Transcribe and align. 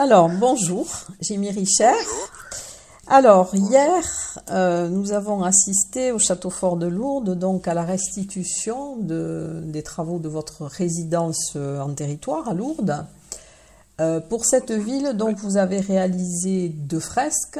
Alors, 0.00 0.28
bonjour, 0.28 0.86
Jimmy 1.20 1.50
Richard. 1.50 1.96
Alors, 3.08 3.52
hier, 3.52 4.04
euh, 4.48 4.88
nous 4.88 5.10
avons 5.10 5.42
assisté 5.42 6.12
au 6.12 6.20
Château 6.20 6.50
Fort 6.50 6.76
de 6.76 6.86
Lourdes, 6.86 7.36
donc 7.36 7.66
à 7.66 7.74
la 7.74 7.82
restitution 7.82 8.96
de, 8.96 9.60
des 9.64 9.82
travaux 9.82 10.20
de 10.20 10.28
votre 10.28 10.66
résidence 10.66 11.54
euh, 11.56 11.80
en 11.80 11.92
territoire 11.94 12.48
à 12.48 12.54
Lourdes. 12.54 13.06
Euh, 14.00 14.20
pour 14.20 14.44
cette 14.44 14.70
ville, 14.70 15.14
donc, 15.16 15.38
vous 15.38 15.56
avez 15.56 15.80
réalisé 15.80 16.68
deux 16.68 17.00
fresques. 17.00 17.58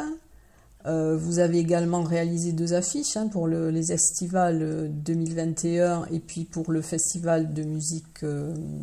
vous 0.84 1.40
avez 1.40 1.58
également 1.58 2.04
réalisé 2.04 2.52
deux 2.52 2.72
affiches 2.72 3.16
hein, 3.16 3.26
pour 3.26 3.48
le, 3.48 3.70
les 3.70 3.90
estivales 3.90 4.88
2021 4.92 6.06
et 6.12 6.20
puis 6.20 6.44
pour 6.44 6.70
le 6.70 6.82
festival 6.82 7.52
de 7.52 7.64
musique 7.64 8.24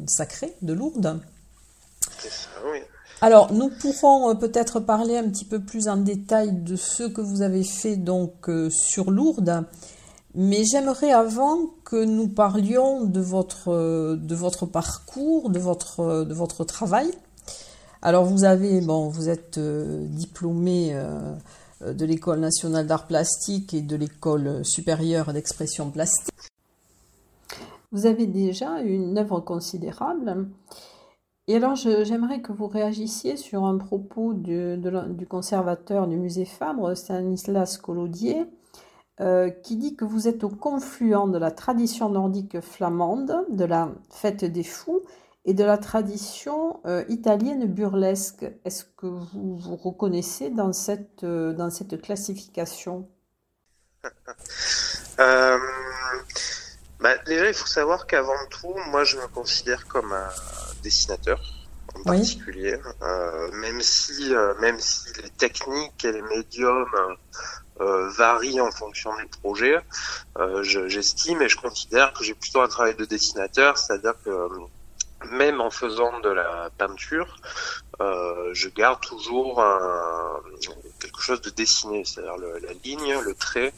sacrée 0.07 0.53
de 0.61 0.73
Lourdes. 0.73 1.21
C'est 2.19 2.29
ça, 2.29 2.49
oui. 2.69 2.81
Alors, 3.21 3.53
nous 3.53 3.69
pourrons 3.69 4.29
euh, 4.29 4.33
peut-être 4.33 4.79
parler 4.79 5.17
un 5.17 5.29
petit 5.29 5.45
peu 5.45 5.59
plus 5.59 5.87
en 5.87 5.97
détail 5.97 6.51
de 6.51 6.75
ce 6.75 7.03
que 7.03 7.21
vous 7.21 7.41
avez 7.41 7.63
fait 7.63 7.95
donc 7.95 8.49
euh, 8.49 8.69
sur 8.69 9.09
Lourdes, 9.09 9.65
mais 10.33 10.63
j'aimerais 10.65 11.11
avant 11.11 11.67
que 11.85 12.03
nous 12.03 12.27
parlions 12.27 13.05
de 13.05 13.21
votre, 13.21 13.69
euh, 13.71 14.65
parcours, 14.71 15.49
de 15.49 15.59
votre, 15.59 16.25
de 16.25 16.33
votre 16.33 16.65
travail. 16.65 17.09
Alors, 18.01 18.25
vous 18.25 18.43
avez, 18.43 18.81
bon, 18.81 19.07
vous 19.07 19.29
êtes 19.29 19.57
diplômé 19.57 20.93
de 21.81 22.05
l'École 22.05 22.39
nationale 22.39 22.85
d'art 22.85 23.07
plastique 23.07 23.73
et 23.73 23.81
de 23.81 23.95
l'École 23.95 24.63
supérieure 24.63 25.33
d'expression 25.33 25.89
plastique. 25.89 26.29
Vous 27.91 28.05
avez 28.05 28.27
déjà 28.27 28.81
une 28.81 29.17
œuvre 29.17 29.39
considérable. 29.39 30.45
Et 31.47 31.57
alors, 31.57 31.75
j'aimerais 31.75 32.41
que 32.41 32.51
vous 32.51 32.67
réagissiez 32.67 33.37
sur 33.37 33.65
un 33.65 33.77
propos 33.77 34.33
du, 34.33 34.79
conservateur 35.29 36.07
du 36.07 36.17
musée 36.17 36.45
Fabre, 36.45 36.95
Stanislas 36.95 37.77
Collodier, 37.77 38.47
euh, 39.21 39.51
qui 39.51 39.75
dit 39.77 39.95
que 39.95 40.05
vous 40.05 40.27
êtes 40.27 40.43
au 40.43 40.49
confluent 40.49 41.29
de 41.31 41.37
la 41.37 41.51
tradition 41.51 42.09
nordique 42.09 42.59
flamande, 42.61 43.45
de 43.49 43.63
la 43.63 43.91
fête 44.09 44.43
des 44.43 44.63
fous 44.63 45.03
et 45.45 45.53
de 45.53 45.63
la 45.63 45.77
tradition 45.77 46.79
euh, 46.87 47.03
italienne 47.09 47.67
burlesque. 47.67 48.45
Est-ce 48.65 48.83
que 48.83 49.05
vous 49.05 49.55
vous 49.55 49.75
reconnaissez 49.75 50.49
dans 50.49 50.73
cette, 50.73 51.23
euh, 51.23 51.53
dans 51.53 51.69
cette 51.69 52.01
classification? 52.01 53.07
Bah, 56.97 57.17
Déjà, 57.25 57.49
il 57.49 57.53
faut 57.53 57.67
savoir 57.67 58.07
qu'avant 58.07 58.33
tout, 58.49 58.73
moi, 58.87 59.03
je 59.03 59.17
me 59.17 59.27
considère 59.27 59.85
comme 59.87 60.11
un 60.11 60.29
dessinateur 60.85 61.39
en 61.95 62.03
particulier, 62.03 62.77
euh, 63.01 63.51
même 63.51 63.81
si 63.81 64.33
euh, 64.33 64.53
même 64.59 64.79
si 64.79 65.07
les 65.21 65.29
techniques 65.31 66.03
et 66.03 66.11
les 66.11 66.21
médiums 66.21 66.85
euh, 67.79 68.09
varient 68.09 68.61
en 68.61 68.71
fonction 68.71 69.11
des 69.17 69.27
projets, 69.41 69.79
j'estime 70.61 71.41
et 71.41 71.49
je 71.49 71.57
considère 71.57 72.13
que 72.13 72.23
j'ai 72.23 72.33
plutôt 72.33 72.61
un 72.61 72.67
travail 72.67 72.95
de 72.95 73.05
dessinateur, 73.05 73.77
c'est-à-dire 73.77 74.13
que 74.23 74.47
même 75.31 75.61
en 75.61 75.69
faisant 75.69 76.19
de 76.19 76.29
la 76.29 76.69
peinture, 76.77 77.37
je 77.99 78.69
garde 78.69 79.01
toujours 79.01 79.63
quelque 80.99 81.21
chose 81.21 81.41
de 81.41 81.49
dessiné, 81.49 82.03
c'est-à-dire 82.05 82.37
la 82.37 82.73
ligne, 82.83 83.19
le 83.23 83.33
trait, 83.33 83.73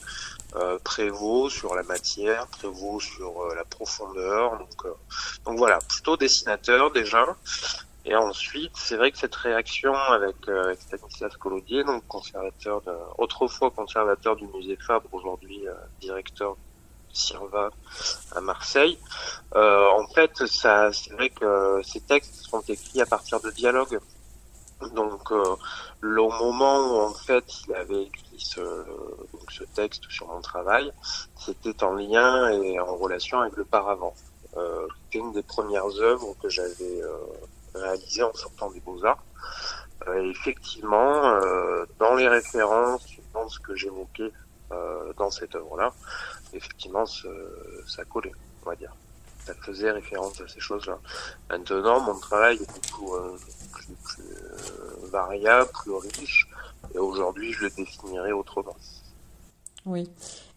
euh, 0.56 0.78
prévaut 0.78 1.50
sur 1.50 1.74
la 1.74 1.82
matière, 1.82 2.46
prévaut 2.46 3.00
sur 3.00 3.42
euh, 3.42 3.54
la 3.54 3.64
profondeur. 3.64 4.58
Donc, 4.58 4.86
euh, 4.86 4.94
donc 5.44 5.58
voilà, 5.58 5.78
plutôt 5.78 6.16
dessinateur 6.16 6.90
déjà. 6.90 7.36
Et 8.06 8.16
ensuite, 8.16 8.72
c'est 8.74 8.96
vrai 8.96 9.12
que 9.12 9.18
cette 9.18 9.34
réaction 9.34 9.94
avec, 9.94 10.36
Stanislas 10.80 11.36
Collodier, 11.36 11.84
donc 11.84 12.06
conservateur, 12.06 12.80
de, 12.80 12.92
autrefois 13.18 13.70
conservateur 13.70 14.36
du 14.36 14.46
musée 14.46 14.76
Fabre, 14.76 15.12
aujourd'hui 15.12 15.66
directeur 16.00 16.56
Sirva 17.18 17.70
à 18.34 18.40
Marseille. 18.40 18.98
en 19.54 20.06
fait, 20.14 20.32
c'est 20.46 21.12
vrai 21.12 21.30
que 21.30 21.80
ces 21.84 22.00
textes 22.00 22.42
sont 22.42 22.62
écrits 22.68 23.00
à 23.00 23.06
partir 23.06 23.40
de 23.40 23.50
dialogues. 23.50 23.98
Donc, 24.94 25.30
le 26.00 26.22
moment 26.22 26.78
où 26.78 27.00
en 27.00 27.14
fait 27.14 27.44
il 27.66 27.74
avait 27.74 28.04
écrit 28.04 28.38
ce, 28.38 28.60
ce 29.50 29.64
texte 29.64 30.04
sur 30.08 30.28
mon 30.28 30.40
travail, 30.40 30.92
c'était 31.36 31.82
en 31.82 31.94
lien 31.94 32.50
et 32.50 32.78
en 32.78 32.94
relation 32.96 33.40
avec 33.40 33.56
le 33.56 33.64
paravent. 33.64 34.14
Euh, 34.56 34.86
c'était 35.04 35.18
une 35.24 35.32
des 35.32 35.42
premières 35.42 35.88
œuvres 36.00 36.34
que 36.42 36.48
j'avais 36.48 37.02
euh, 37.02 37.16
réalisées 37.74 38.22
en 38.22 38.34
sortant 38.34 38.70
des 38.70 38.80
beaux-arts. 38.80 39.22
Euh, 40.06 40.30
effectivement, 40.30 41.24
euh, 41.24 41.84
dans 41.98 42.14
les 42.14 42.28
références, 42.28 43.06
dans 43.34 43.48
ce 43.48 43.58
que 43.58 43.74
j'évoquais 43.74 44.32
euh, 44.72 45.12
dans 45.18 45.30
cette 45.30 45.54
œuvre-là, 45.54 45.92
effectivement, 46.52 47.04
ça 47.06 48.04
collait, 48.04 48.32
on 48.64 48.70
va 48.70 48.76
dire. 48.76 48.92
Ça 49.46 49.54
faisait 49.54 49.90
référence 49.90 50.40
à 50.40 50.48
ces 50.48 50.60
choses-là. 50.60 50.98
Maintenant, 51.48 52.00
mon 52.00 52.18
travail 52.18 52.56
est 52.56 52.66
beaucoup 52.66 53.14
plus, 53.72 53.94
plus 53.94 55.10
variable, 55.10 55.70
plus 55.72 55.92
riche, 55.92 56.46
et 56.94 56.98
aujourd'hui, 56.98 57.52
je 57.52 57.64
le 57.64 57.70
définirai 57.70 58.32
autrement. 58.32 58.76
Oui. 59.86 60.08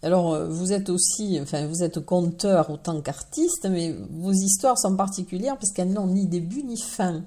Alors, 0.03 0.33
euh, 0.33 0.47
vous 0.47 0.73
êtes 0.73 0.89
aussi, 0.89 1.39
enfin, 1.41 1.67
vous 1.67 1.83
êtes 1.83 2.03
conteur 2.03 2.69
autant 2.69 3.01
qu'artiste, 3.01 3.67
mais 3.69 3.95
vos 4.09 4.31
histoires 4.31 4.77
sont 4.77 4.95
particulières 4.95 5.57
parce 5.57 5.71
qu'elles 5.71 5.93
n'ont 5.93 6.07
ni 6.07 6.27
début 6.27 6.63
ni 6.63 6.79
fin. 6.79 7.23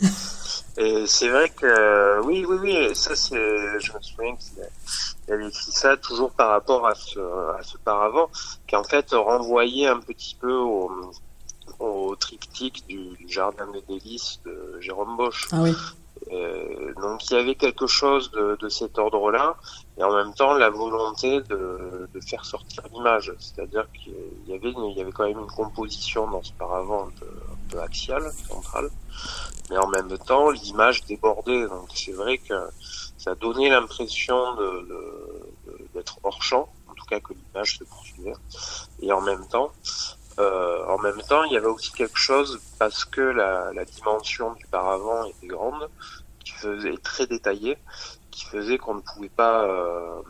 Et 0.78 1.04
c'est 1.06 1.28
vrai 1.28 1.48
que, 1.50 2.20
oui, 2.24 2.44
oui, 2.46 2.56
oui, 2.60 2.94
ça 2.94 3.14
c'est, 3.14 3.36
je 3.78 3.92
me 3.92 4.00
souviens 4.00 4.34
qu'il 4.36 4.58
avait 5.30 5.48
écrit 5.48 5.72
ça 5.72 5.96
toujours 5.96 6.32
par 6.32 6.50
rapport 6.50 6.86
à 6.86 6.94
ce, 6.94 7.20
à 7.58 7.62
ce 7.62 7.78
paravent, 7.78 8.30
qui 8.66 8.76
en 8.76 8.84
fait 8.84 9.10
renvoyait 9.12 9.86
un 9.86 10.00
petit 10.00 10.36
peu 10.40 10.52
au, 10.52 10.90
au 11.78 12.16
triptyque 12.16 12.86
du, 12.86 13.16
Jardin 13.28 13.66
des 13.72 13.82
délices 13.82 14.40
de 14.44 14.78
Jérôme 14.80 15.16
Bosch. 15.16 15.48
Ah 15.52 15.62
oui. 15.62 15.72
donc 17.00 17.30
il 17.30 17.34
y 17.34 17.36
avait 17.36 17.54
quelque 17.54 17.86
chose 17.86 18.30
de, 18.32 18.56
de 18.60 18.68
cet 18.68 18.98
ordre-là, 18.98 19.56
et 19.98 20.02
en 20.02 20.14
même 20.14 20.34
temps 20.34 20.54
la 20.54 20.70
volonté 20.70 21.40
de, 21.42 22.08
de 22.12 22.20
faire 22.20 22.44
sortir 22.44 22.82
l'image, 22.92 23.32
c'est-à-dire 23.38 23.86
qu'il 23.92 24.14
y 24.46 24.54
avait 24.54 24.72
il 24.76 24.96
y 24.96 25.00
avait 25.00 25.12
quand 25.12 25.26
même 25.26 25.38
une 25.38 25.46
composition 25.46 26.28
dans 26.30 26.42
ce 26.42 26.52
paravent 26.52 27.06
un 27.06 27.12
peu, 27.18 27.26
un 27.26 27.70
peu 27.70 27.80
axiale, 27.80 28.30
centrale, 28.48 28.90
mais 29.70 29.78
en 29.78 29.88
même 29.88 30.16
temps 30.18 30.50
l'image 30.50 31.04
débordait. 31.04 31.66
Donc 31.66 31.88
c'est 31.94 32.12
vrai 32.12 32.38
que 32.38 32.54
ça 33.22 33.34
donnait 33.34 33.70
l'impression 33.70 34.54
de, 34.56 34.88
d'être 35.94 36.18
hors 36.22 36.42
champ, 36.42 36.68
en 36.88 36.94
tout 36.94 37.04
cas 37.04 37.20
que 37.20 37.32
l'image 37.32 37.78
se 37.78 37.84
poursuivait, 37.84 38.34
et 39.00 39.12
en 39.12 39.20
même 39.20 39.46
temps 39.48 39.72
euh, 40.38 40.84
en 40.86 40.98
même 40.98 41.20
temps, 41.22 41.44
il 41.44 41.52
y 41.52 41.56
avait 41.56 41.66
aussi 41.66 41.92
quelque 41.92 42.18
chose 42.18 42.60
parce 42.78 43.04
que 43.04 43.20
la, 43.20 43.72
la 43.74 43.84
dimension 43.84 44.54
du 44.54 44.66
paravent 44.66 45.24
était 45.24 45.46
grande, 45.46 45.88
qui 46.44 46.52
faisait 46.52 46.96
très 46.98 47.26
détaillée, 47.26 47.76
qui 48.30 48.44
faisait 48.46 48.78
qu'on 48.78 48.94
ne 48.94 49.00
pouvait 49.00 49.28
pas 49.28 49.64
euh, 49.64 50.22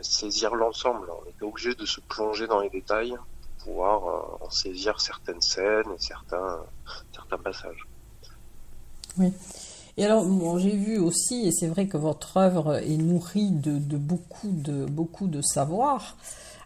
saisir 0.00 0.54
l'ensemble. 0.54 1.06
On 1.10 1.28
était 1.28 1.44
obligé 1.44 1.74
de 1.74 1.84
se 1.84 2.00
plonger 2.00 2.46
dans 2.46 2.60
les 2.60 2.70
détails 2.70 3.16
pour 3.58 3.74
pouvoir 3.74 4.08
euh, 4.08 4.46
en 4.46 4.50
saisir 4.50 5.00
certaines 5.00 5.42
scènes 5.42 5.90
et 5.94 5.98
certains 6.00 6.60
certains 7.12 7.38
passages. 7.38 7.86
Oui. 9.18 9.32
Et 9.98 10.04
alors, 10.06 10.24
bon, 10.24 10.58
j'ai 10.58 10.74
vu 10.74 10.98
aussi, 10.98 11.46
et 11.46 11.52
c'est 11.52 11.66
vrai 11.66 11.86
que 11.86 11.98
votre 11.98 12.38
œuvre 12.38 12.76
est 12.76 12.96
nourrie 12.96 13.50
de, 13.50 13.78
beaucoup 13.98 14.50
de 14.50 14.86
beaucoup 14.86 15.26
de 15.26 15.42
savoir. 15.42 16.16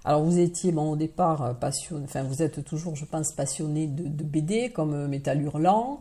Alors 0.04 0.22
vous 0.22 0.38
étiez 0.38 0.70
bon, 0.70 0.92
au 0.92 0.96
départ 0.96 1.42
euh, 1.42 1.52
passionné, 1.52 2.04
enfin 2.04 2.22
vous 2.22 2.40
êtes 2.40 2.64
toujours, 2.64 2.94
je 2.94 3.04
pense, 3.04 3.32
passionné 3.32 3.88
de, 3.88 4.22
BD 4.22 4.70
comme 4.70 4.94
euh, 4.94 5.08
Métal 5.08 5.42
Hurlant, 5.42 6.00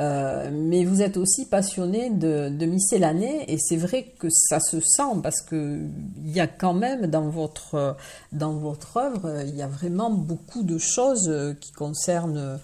euh, 0.00 0.50
mais 0.52 0.84
vous 0.84 1.02
êtes 1.02 1.16
aussi 1.16 1.46
passionné 1.46 2.10
de, 2.10 2.48
de 2.48 2.66
miscellanée 2.66 3.44
et 3.46 3.58
c'est 3.58 3.76
vrai 3.76 4.12
que 4.18 4.28
ça 4.28 4.58
se 4.58 4.80
sent 4.80 5.20
parce 5.22 5.40
que 5.40 5.86
il 6.24 6.32
y 6.32 6.40
a 6.40 6.48
quand 6.48 6.74
même 6.74 7.06
dans 7.06 7.28
votre 7.28 7.96
dans 8.32 8.54
votre 8.54 8.96
œuvre, 8.96 9.44
il 9.46 9.54
y 9.54 9.62
a 9.62 9.68
vraiment 9.68 10.10
beaucoup 10.10 10.64
de 10.64 10.78
choses 10.78 11.32
qui 11.60 11.70
concernent 11.70 12.58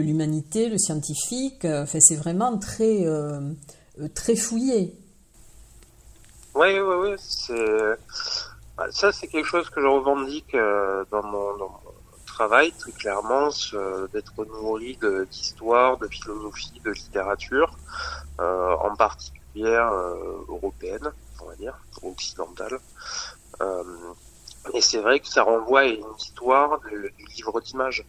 l'humanité, 0.00 0.68
le 0.68 0.78
scientifique. 0.78 1.64
Enfin, 1.64 1.98
c'est 2.00 2.16
vraiment 2.16 2.58
très 2.58 3.04
très 4.14 4.36
fouillé. 4.36 4.94
Oui, 6.54 6.78
oui, 6.80 7.16
oui. 7.50 7.56
Bah, 8.76 8.86
ça, 8.90 9.10
c'est 9.10 9.26
quelque 9.26 9.46
chose 9.46 9.70
que 9.70 9.80
je 9.80 9.86
revendique 9.86 10.54
euh, 10.54 11.04
dans, 11.10 11.22
mon, 11.22 11.70
travail, 12.26 12.72
très 12.72 12.92
clairement, 12.92 13.48
d'être 14.12 14.44
nourri 14.44 14.98
d'histoire, 15.30 15.96
de, 15.96 16.06
philosophie, 16.08 16.80
de 16.84 16.90
littérature, 16.90 17.74
euh, 18.40 18.74
en 18.74 18.94
particulier 18.94 19.64
euh, 19.64 20.44
européenne, 20.48 21.10
on 21.40 21.46
va 21.46 21.56
dire, 21.56 21.78
occidentale. 22.02 22.78
Euh, 23.62 23.82
et 24.74 24.80
c'est 24.80 24.98
vrai 24.98 25.20
que 25.20 25.28
ça 25.28 25.42
renvoie 25.42 25.80
à 25.80 25.84
une 25.84 26.04
histoire 26.18 26.80
du 26.80 27.14
livre 27.36 27.60
d'images. 27.60 28.04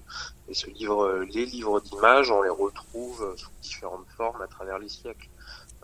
Et 0.49 0.53
ce 0.53 0.67
livre, 0.69 1.25
les 1.29 1.45
livres 1.45 1.79
d'images, 1.81 2.31
on 2.31 2.41
les 2.41 2.49
retrouve 2.49 3.35
sous 3.37 3.49
différentes 3.61 4.07
formes 4.15 4.41
à 4.41 4.47
travers 4.47 4.79
les 4.79 4.89
siècles. 4.89 5.29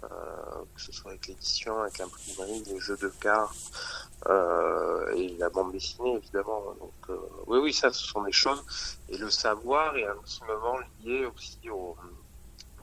Euh, 0.03 0.63
que 0.75 0.81
ce 0.81 0.91
soit 0.91 1.11
avec 1.11 1.27
l'édition, 1.27 1.79
avec 1.79 1.97
l'imprimerie, 1.97 2.63
les 2.67 2.79
jeux 2.79 2.97
de 2.97 3.07
cartes 3.21 3.55
euh, 4.27 5.13
et 5.15 5.29
la 5.37 5.49
bande 5.49 5.71
dessinée 5.71 6.15
évidemment. 6.15 6.73
Donc 6.79 6.93
euh, 7.09 7.17
oui, 7.47 7.59
oui, 7.59 7.73
ça, 7.73 7.91
ce 7.91 8.05
sont 8.05 8.23
des 8.23 8.31
choses. 8.31 8.63
Et 9.09 9.17
le 9.17 9.29
savoir 9.29 9.95
est 9.95 10.07
intimement 10.07 10.79
lié 11.03 11.25
aussi 11.25 11.69
au, 11.69 11.95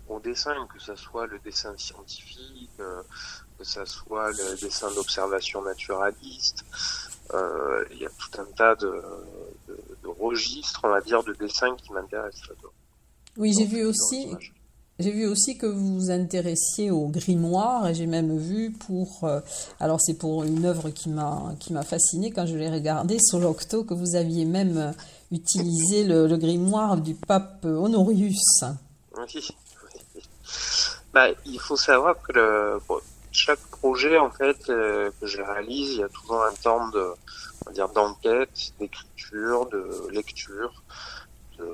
au 0.09 0.21
dessin, 0.21 0.67
que 0.73 0.81
ce 0.81 0.97
soit 0.97 1.27
le 1.27 1.39
dessin 1.41 1.77
scientifique, 1.77 2.71
que 2.79 3.65
ce 3.65 3.85
soit 3.85 4.31
le 4.31 4.59
dessin 4.59 4.91
d'observation 4.93 5.63
naturaliste. 5.63 6.65
Il 7.91 7.99
y 7.99 8.07
a 8.07 8.11
tout 8.11 8.41
un 8.41 8.47
tas 8.57 8.75
de, 8.77 9.03
de, 9.69 9.79
de, 10.03 10.09
registres, 10.09 10.81
on 10.85 10.89
va 10.89 11.01
dire, 11.01 11.23
de 11.23 11.33
dessins 11.33 11.75
qui 11.77 11.93
m'intéressent. 11.93 12.51
Oui, 13.37 13.55
j'ai 13.57 13.67
vu 13.67 13.85
aussi. 13.85 14.29
J'ai 15.01 15.13
vu 15.13 15.27
aussi 15.27 15.57
que 15.57 15.65
vous 15.65 15.99
vous 15.99 16.11
intéressiez 16.11 16.91
au 16.91 17.09
grimoire 17.09 17.89
et 17.89 17.95
j'ai 17.95 18.07
même 18.07 18.37
vu 18.37 18.71
pour 18.71 19.25
euh, 19.25 19.41
alors 19.81 19.99
c'est 19.99 20.19
pour 20.19 20.45
une 20.45 20.67
œuvre 20.67 20.91
qui 20.91 21.09
m'a 21.09 21.55
qui 21.59 21.73
m'a 21.73 21.83
fasciné 21.83 22.31
quand 22.31 22.45
je 22.45 22.55
l'ai 22.55 22.69
regardé 22.69 23.19
sur 23.19 23.39
l'octo 23.39 23.83
que 23.83 23.95
vous 23.95 24.15
aviez 24.15 24.45
même 24.45 24.77
euh, 24.77 24.93
utilisé 25.33 26.05
le, 26.05 26.37
grimoire 26.37 26.99
du 26.99 27.15
pape 27.15 27.65
Honorius. 27.65 28.65
Oui. 29.17 29.49
Bah, 31.15 31.29
il 31.47 31.59
faut 31.59 31.77
savoir 31.77 32.21
que 32.21 32.33
le, 32.33 32.79
chaque 33.33 33.61
projet 33.81 34.19
en 34.19 34.31
fait 34.31 34.69
euh, 34.69 35.11
que 35.21 35.27
je 35.27 35.41
réalise, 35.41 35.93
il 35.95 36.01
y 36.01 36.03
a 36.03 36.09
toujours 36.09 36.43
un 36.43 36.53
temps 36.55 36.89
de 36.89 37.15
dire 37.73 37.89
d'enquête, 37.89 38.73
d'écriture, 38.79 39.67
de 39.67 40.09
lecture 40.11 40.83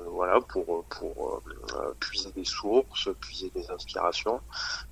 voilà, 0.09 0.39
pour, 0.41 0.83
pour 0.85 1.41
euh, 1.75 1.93
puiser 1.99 2.31
des 2.31 2.45
sources, 2.45 3.09
puiser 3.21 3.51
des 3.55 3.69
inspirations. 3.69 4.41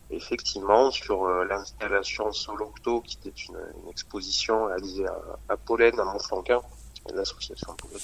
effectivement, 0.09 0.91
sur 0.91 1.25
euh, 1.25 1.45
l'installation 1.45 2.31
Solocto, 2.31 3.01
qui 3.01 3.17
était 3.17 3.41
une, 3.49 3.57
exposition 3.89 4.65
réalisée 4.65 5.07
à, 5.07 5.17
à 5.49 5.57
Pollen, 5.57 5.99
à 5.99 6.03
Montflanquin, 6.03 6.61
l'association 7.13 7.75
Pollen. 7.75 7.99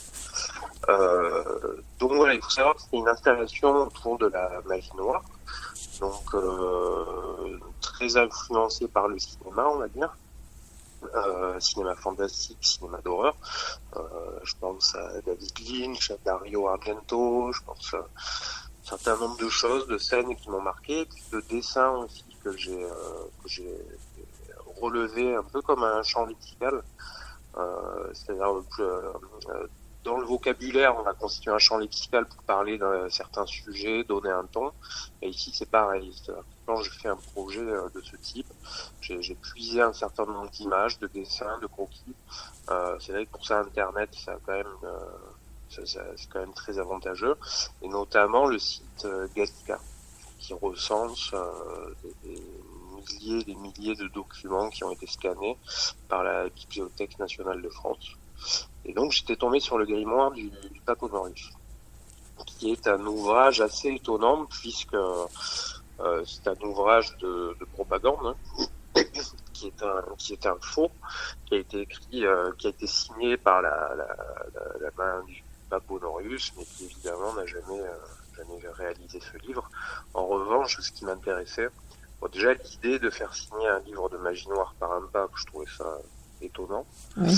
Euh, 0.89 1.81
donc 1.99 2.13
voilà, 2.13 2.33
il 2.33 2.41
faut 2.41 2.49
savoir 2.49 2.75
que 2.75 2.81
c'est 2.81 2.97
une 2.97 3.07
installation 3.07 3.87
autour 3.87 4.17
de 4.17 4.27
la 4.27 4.61
magie 4.65 4.91
noire, 4.95 5.23
donc 6.01 6.33
euh, 6.33 7.59
très 7.79 8.17
influencée 8.17 8.87
par 8.87 9.07
le 9.07 9.17
cinéma, 9.19 9.67
on 9.69 9.77
va 9.77 9.87
dire. 9.87 10.13
Euh, 11.15 11.59
cinéma 11.59 11.95
fantastique, 11.95 12.57
cinéma 12.61 12.99
d'horreur. 13.03 13.35
Euh, 13.95 14.01
je 14.43 14.53
pense 14.59 14.93
à 14.95 15.21
David 15.21 15.51
Lynch, 15.67 16.11
à 16.11 16.17
Dario 16.25 16.67
Argento, 16.67 17.51
je 17.51 17.61
pense 17.63 17.93
à 17.93 17.97
un 17.97 18.83
certain 18.83 19.17
nombre 19.17 19.37
de 19.37 19.49
choses, 19.49 19.87
de 19.87 19.97
scènes 19.97 20.35
qui 20.35 20.49
m'ont 20.49 20.61
marqué, 20.61 21.07
de 21.31 21.41
dessins 21.49 21.91
aussi 21.91 22.25
que 22.43 22.55
j'ai 22.57 22.83
euh, 22.83 23.23
j'ai 23.45 23.71
relevé 24.79 25.35
un 25.35 25.43
peu 25.43 25.61
comme 25.61 25.83
un 25.83 26.03
champ 26.03 26.25
lexical. 26.25 26.83
C'est-à-dire 28.13 28.63
dans 30.03 30.17
le 30.17 30.25
vocabulaire, 30.25 30.97
on 30.97 31.03
va 31.03 31.13
constituer 31.13 31.51
un 31.51 31.59
champ 31.59 31.77
lexical 31.77 32.25
pour 32.25 32.41
parler 32.43 32.77
d'un 32.77 33.09
certain 33.09 33.45
sujet, 33.45 34.03
donner 34.03 34.31
un 34.31 34.45
ton. 34.45 34.71
Et 35.21 35.29
ici, 35.29 35.51
c'est 35.53 35.69
pareil. 35.69 36.11
Quand 36.65 36.77
je 36.77 36.89
fais 36.91 37.09
un 37.09 37.17
projet 37.33 37.61
euh, 37.61 37.89
de 37.93 38.01
ce 38.01 38.15
type, 38.15 38.47
j'ai 39.01 39.35
puisé 39.35 39.81
un 39.81 39.93
certain 39.93 40.25
nombre 40.25 40.49
d'images, 40.49 40.99
de 40.99 41.07
dessins, 41.07 41.59
de 41.59 41.67
croquis. 41.67 42.15
Euh, 42.69 42.97
c'est 42.99 43.11
vrai 43.11 43.25
que 43.25 43.31
pour 43.31 43.45
ça, 43.45 43.59
Internet, 43.59 44.09
ça 44.13 44.37
quand 44.45 44.53
même, 44.53 44.67
euh, 44.83 44.99
c'est 45.69 46.29
quand 46.29 46.39
même 46.39 46.53
très 46.53 46.79
avantageux. 46.79 47.35
Et 47.81 47.87
notamment 47.87 48.47
le 48.47 48.59
site 48.59 49.05
euh, 49.05 49.27
qui 50.39 50.53
recense 50.53 51.31
euh, 51.33 51.93
des, 52.23 52.41
milliers, 53.01 53.43
des 53.43 53.55
milliers 53.55 53.95
de 53.95 54.07
documents 54.07 54.69
qui 54.69 54.83
ont 54.83 54.91
été 54.91 55.07
scannés 55.07 55.57
par 56.07 56.23
la 56.23 56.49
Bibliothèque 56.49 57.19
nationale 57.19 57.61
de 57.61 57.69
France. 57.69 58.15
Et 58.85 58.93
donc 58.93 59.11
j'étais 59.11 59.35
tombé 59.35 59.59
sur 59.59 59.77
le 59.77 59.85
grimoire 59.85 60.31
du, 60.31 60.49
du 60.49 60.81
pape 60.85 61.03
Honorius, 61.03 61.51
qui 62.45 62.71
est 62.71 62.87
un 62.87 63.05
ouvrage 63.05 63.61
assez 63.61 63.89
étonnant 63.89 64.45
puisque 64.45 64.93
euh, 64.93 65.27
c'est 66.25 66.47
un 66.47 66.59
ouvrage 66.63 67.15
de, 67.17 67.55
de 67.59 67.65
propagande 67.65 68.35
hein, 68.95 69.03
qui 69.53 69.67
est 69.67 69.83
un 69.83 70.03
qui 70.17 70.37
un 70.43 70.57
faux 70.61 70.91
qui 71.45 71.55
a 71.55 71.57
été 71.59 71.81
écrit, 71.81 72.25
euh, 72.25 72.51
qui 72.57 72.67
a 72.67 72.69
été 72.71 72.87
signé 72.87 73.37
par 73.37 73.61
la, 73.61 73.95
la, 73.95 74.89
main 74.97 75.23
du 75.27 75.43
pape 75.69 75.89
Honorius, 75.89 76.53
mais 76.57 76.65
qui 76.65 76.85
évidemment 76.85 77.33
n'a 77.33 77.45
jamais 77.45 77.79
euh, 77.79 77.95
jamais 78.35 78.59
réalisé 78.73 79.19
ce 79.19 79.37
livre. 79.45 79.69
En 80.13 80.25
revanche, 80.25 80.79
ce 80.79 80.91
qui 80.91 81.05
m'intéressait, 81.05 81.69
déjà 82.31 82.53
l'idée 82.53 82.99
de 82.99 83.09
faire 83.09 83.33
signer 83.33 83.67
un 83.67 83.79
livre 83.79 84.09
de 84.09 84.17
magie 84.17 84.47
noire 84.49 84.73
par 84.79 84.91
un 84.93 85.01
pape, 85.11 85.31
je 85.35 85.45
trouvais 85.45 85.69
ça 85.77 85.99
étonnant. 86.41 86.85
Oui. 87.17 87.35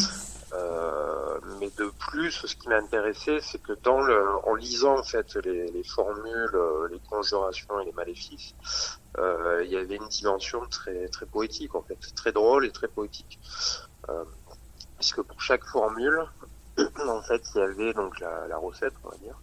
Euh, 0.53 1.39
mais 1.59 1.69
de 1.77 1.91
plus, 2.11 2.31
ce 2.31 2.55
qui 2.55 2.69
m'a 2.69 2.77
intéressé, 2.77 3.39
c'est 3.41 3.61
que 3.61 3.73
dans 3.83 4.01
le, 4.01 4.27
en 4.45 4.53
lisant 4.53 4.99
en 4.99 5.03
fait 5.03 5.35
les, 5.37 5.71
les 5.71 5.83
formules, 5.83 6.51
euh, 6.53 6.87
les 6.91 6.99
conjurations 6.99 7.79
et 7.79 7.85
les 7.85 7.91
maléfices, 7.93 8.53
euh, 9.17 9.63
il 9.65 9.71
y 9.71 9.77
avait 9.77 9.95
une 9.95 10.07
dimension 10.09 10.65
très 10.67 11.07
très 11.07 11.25
poétique 11.25 11.73
en 11.75 11.81
fait, 11.81 11.97
très 12.15 12.31
drôle 12.31 12.65
et 12.65 12.71
très 12.71 12.87
poétique, 12.87 13.39
euh, 14.09 14.25
puisque 14.97 15.21
pour 15.23 15.41
chaque 15.41 15.65
formule, 15.65 16.23
en 16.77 17.21
fait, 17.23 17.41
il 17.55 17.59
y 17.59 17.61
avait 17.61 17.93
donc 17.93 18.19
la, 18.19 18.47
la 18.47 18.57
recette, 18.57 18.93
on 19.03 19.09
va 19.09 19.17
dire, 19.17 19.39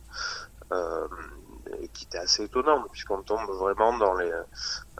euh, 1.70 1.86
qui 1.92 2.04
était 2.04 2.18
assez 2.18 2.44
étonnante 2.44 2.88
puisqu'on 2.90 3.22
tombe 3.22 3.48
vraiment 3.50 3.96
dans 3.98 4.14
les 4.14 4.30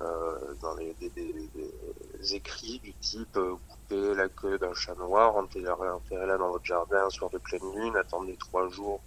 euh, 0.01 0.55
dans 0.63 0.75
les 0.77 0.95
des, 0.95 2.35
écrits 2.35 2.79
du 2.81 2.95
type 2.95 3.37
euh, 3.37 3.57
couper 3.69 4.15
la 4.15 4.29
queue 4.29 4.59
d'un 4.59 4.75
chat 4.75 4.95
noir, 4.95 5.37
enterrer-la 5.37 6.39
dans 6.39 6.51
votre 6.51 6.65
jardin 6.65 7.07
un 7.07 7.11
soir 7.11 7.31
de 7.31 7.39
pleine 7.39 7.75
lune, 7.75 7.97
attendez 7.97 8.37
trois 8.37 8.69
jours, 8.69 9.03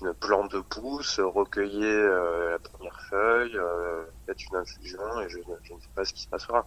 une 0.00 0.14
plante 0.14 0.52
de 0.52 0.60
pousse, 0.60 1.20
recueillez 1.20 2.02
la 2.50 2.58
première 2.58 3.00
feuille, 3.10 3.58
faites 4.26 4.44
une 4.44 4.56
infusion 4.56 5.20
et 5.20 5.28
je, 5.28 5.38
je, 5.62 5.72
ne 5.72 5.80
sais 5.80 5.88
pas 5.94 6.04
ce 6.04 6.12
qui 6.12 6.22
se 6.22 6.28
passera. 6.28 6.66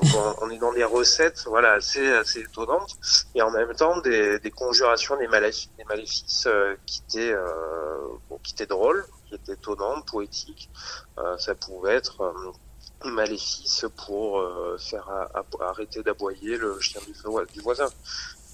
Donc 0.00 0.10
on, 0.42 0.50
est 0.50 0.58
dans 0.58 0.72
des 0.72 0.84
recettes 0.84 1.44
voilà 1.46 1.72
assez 1.72 2.12
assez 2.12 2.40
étonnantes 2.40 2.96
et 3.34 3.42
en 3.42 3.50
même 3.50 3.74
temps 3.74 4.00
des, 4.00 4.38
des 4.38 4.50
conjurations 4.50 5.16
des 5.16 5.28
maléfices, 5.28 5.70
des 5.78 5.84
maléfices 5.84 6.48
qui 6.86 7.02
étaient 7.08 7.34
bon, 8.28 8.38
qui 8.42 8.54
étaient 8.54 8.66
drôles, 8.66 9.04
qui 9.26 9.34
étaient 9.34 9.54
étonnantes, 9.54 10.06
poétiques. 10.06 10.70
ça 11.38 11.54
pouvait 11.54 11.94
être 11.94 12.34
maléfice 13.08 13.86
pour 13.96 14.40
euh, 14.40 14.76
faire 14.78 15.08
arrêter 15.60 16.02
d'aboyer 16.02 16.56
le 16.56 16.78
chien 16.80 17.00
du, 17.06 17.60
voisin. 17.60 17.88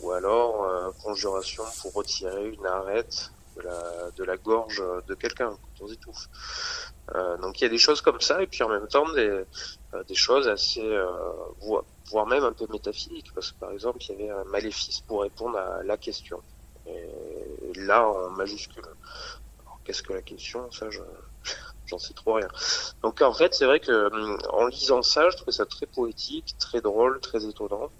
Ou 0.00 0.12
alors 0.12 0.64
euh, 0.64 0.90
conjuration 1.02 1.64
pour 1.80 1.94
retirer 1.94 2.48
une 2.50 2.66
arête 2.66 3.30
de 3.56 3.62
la, 3.62 4.10
de 4.16 4.24
la 4.24 4.36
gorge 4.36 4.82
de 5.06 5.14
quelqu'un 5.14 5.50
quand 5.50 5.84
on 5.84 5.92
étouffe. 5.92 6.28
Euh, 7.14 7.36
donc 7.38 7.60
il 7.60 7.64
y 7.64 7.66
a 7.66 7.70
des 7.70 7.78
choses 7.78 8.00
comme 8.00 8.20
ça 8.20 8.42
et 8.42 8.46
puis 8.46 8.62
en 8.62 8.68
même 8.68 8.88
temps 8.88 9.10
des, 9.12 9.44
des 10.08 10.14
choses 10.14 10.48
assez 10.48 10.86
voire 12.10 12.26
même 12.26 12.44
un 12.44 12.52
peu 12.52 12.66
métaphysiques 12.70 13.32
parce 13.34 13.52
que 13.52 13.58
par 13.58 13.70
exemple 13.70 13.98
il 14.00 14.10
y 14.10 14.22
avait 14.22 14.30
un 14.30 14.44
maléfice 14.44 15.00
pour 15.00 15.22
répondre 15.22 15.56
à 15.56 15.82
la 15.82 15.96
question 15.96 16.42
et 16.86 17.72
là 17.76 18.08
en 18.08 18.30
majuscule. 18.30 18.84
Qu'est-ce 19.86 20.02
que 20.02 20.12
la 20.12 20.22
question? 20.22 20.68
Ça, 20.72 20.90
je, 20.90 21.00
j'en 21.86 21.98
sais 21.98 22.12
trop 22.12 22.34
rien. 22.34 22.48
Donc 23.02 23.22
en 23.22 23.32
fait, 23.32 23.54
c'est 23.54 23.66
vrai 23.66 23.78
que 23.78 24.12
hum, 24.12 24.36
en 24.50 24.66
lisant 24.66 25.02
ça, 25.02 25.30
je 25.30 25.36
trouvais 25.36 25.52
ça 25.52 25.64
très 25.64 25.86
poétique, 25.86 26.56
très 26.58 26.80
drôle, 26.80 27.20
très 27.20 27.44
étonnant, 27.44 27.92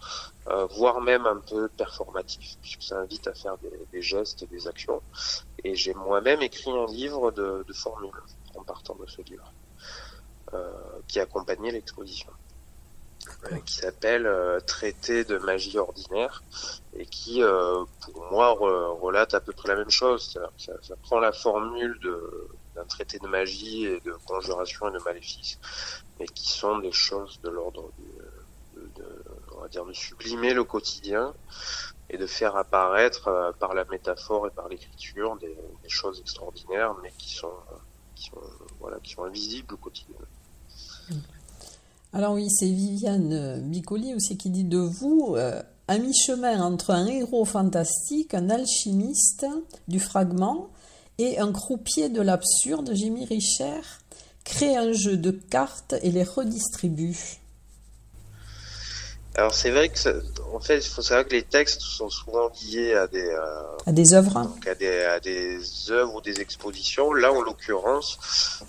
euh, 0.49 0.67
voire 0.67 1.01
même 1.01 1.27
un 1.27 1.37
peu 1.37 1.69
performatif, 1.69 2.57
puisque 2.61 2.83
ça 2.83 2.99
invite 2.99 3.29
à 3.29 3.35
faire 3.35 3.57
des, 3.59 3.71
des 3.93 4.03
gestes 4.03 4.43
et 4.43 4.47
des 4.47 4.67
actions. 4.67 5.01
Et 5.67 5.75
j'ai 5.75 5.95
moi-même 5.95 6.43
écrit 6.43 6.71
un 6.71 6.87
livre 6.87 7.33
de, 7.33 7.65
de, 7.67 7.73
formules 7.73 8.23
en 8.55 8.63
partant 8.63 8.95
de 8.95 9.05
ce 9.07 9.21
livre, 9.23 9.53
euh, 10.55 10.71
qui 11.09 11.19
accompagnait 11.19 11.73
l'exposition. 11.73 12.31
Euh, 13.51 13.59
qui 13.67 13.75
s'appelle 13.75 14.29
euh, 14.29 14.61
Traité 14.61 15.25
de 15.25 15.39
magie 15.39 15.77
ordinaire 15.77 16.45
et 16.97 17.05
qui, 17.05 17.43
pour 18.01 18.31
moi, 18.31 18.51
relate 18.53 19.35
à 19.35 19.41
peu 19.41 19.53
près 19.53 19.69
la 19.69 19.75
même 19.75 19.91
chose. 19.91 20.39
Ça, 20.57 20.73
ça 20.83 20.95
prend 21.03 21.19
la 21.19 21.33
formule 21.33 21.99
de, 21.99 22.49
d'un 22.77 22.85
traité 22.85 23.19
de 23.19 23.27
magie 23.27 23.87
et 23.87 23.99
de 23.99 24.13
conjuration 24.25 24.89
et 24.89 24.93
de 24.93 25.03
maléfice, 25.03 25.59
mais 26.21 26.27
qui 26.27 26.49
sont 26.49 26.79
des 26.79 26.93
choses 26.93 27.41
de 27.43 27.51
l'ordre 27.51 27.91
de, 28.77 29.25
on 29.57 29.63
va 29.63 29.69
dire, 29.69 29.85
de 29.85 29.93
sublimer 29.93 30.55
le 30.55 30.63
quotidien 30.63 31.35
et 32.11 32.19
de 32.19 32.27
faire 32.27 32.57
apparaître 32.57 33.29
euh, 33.29 33.53
par 33.53 33.75
la 33.75 33.85
métaphore 33.85 34.47
et 34.47 34.51
par 34.51 34.69
l'écriture 34.69 35.37
des, 35.37 35.57
choses 35.89 36.21
extraordinaires, 36.21 36.95
mais 37.03 37.13
qui 37.19 37.33
sont, 37.33 37.53
qui 38.15 38.25
sont, 38.25 38.41
voilà, 38.81 38.99
qui 39.03 39.13
sont 39.13 39.25
invisibles 39.25 39.75
au 39.75 39.77
quotidien. 39.77 40.17
Alors 42.13 42.35
oui, 42.35 42.49
c'est 42.51 42.67
Viviane 42.67 43.61
Bicoli 43.63 44.15
aussi 44.15 44.37
qui 44.37 44.51
dit 44.51 44.65
de 44.65 44.79
vous, 44.79 45.35
euh, 45.37 45.63
un 45.89 45.99
mi-chemin 45.99 46.63
entre 46.63 46.91
un 46.91 47.07
héros 47.07 47.45
fantastique, 47.45 48.35
un 48.35 48.51
alchimiste 48.51 49.47
du 49.87 50.01
fragment, 50.01 50.71
et 51.19 51.39
un 51.39 51.53
croupier 51.53 52.09
de 52.09 52.21
l'absurde, 52.21 52.91
Jimmy 52.93 53.25
Richer, 53.25 53.81
crée 54.45 54.77
un 54.77 54.93
jeu 54.93 55.17
de 55.17 55.31
cartes 55.31 55.95
et 56.03 56.11
les 56.11 56.25
redistribue. 56.25 57.39
Alors 59.39 59.55
c'est 59.55 59.71
vrai 59.71 59.91
que, 59.91 60.23
en 60.55 60.61
fait, 60.61 60.79
il 60.79 60.89
faut 60.89 61.03
savoir 61.03 61.27
que 61.27 61.33
les 61.33 61.43
textes 61.43 61.83
sont 61.83 62.09
souvent 62.09 62.51
liés 62.63 62.95
à 62.95 63.07
des 63.07 63.29
euh, 63.29 63.77
à 63.85 63.93
des 63.93 64.15
œuvres, 64.15 64.51
à 64.67 64.75
des 64.75 65.03
à 65.05 65.21
des 65.21 65.91
œuvres 65.91 66.15
ou 66.15 66.21
des 66.23 66.41
expositions. 66.41 67.13
Là, 67.13 67.31
en 67.35 67.43
l'occurrence, 67.43 68.19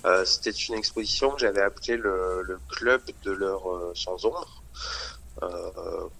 euh, 0.05 0.25
c'était 0.25 0.51
une 0.51 0.75
exposition 0.75 1.31
que 1.31 1.39
j'avais 1.39 1.62
appelée 1.62 1.95
le, 1.95 2.41
le, 2.41 2.59
club 2.67 3.01
de 3.24 3.31
l'heure 3.31 3.71
euh, 3.71 3.93
sans 3.95 4.25
ombre, 4.25 4.62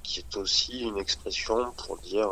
qui 0.02 0.22
est 0.22 0.38
aussi 0.38 0.80
une 0.80 0.98
expression 0.98 1.74
pour 1.86 1.98
dire, 1.98 2.30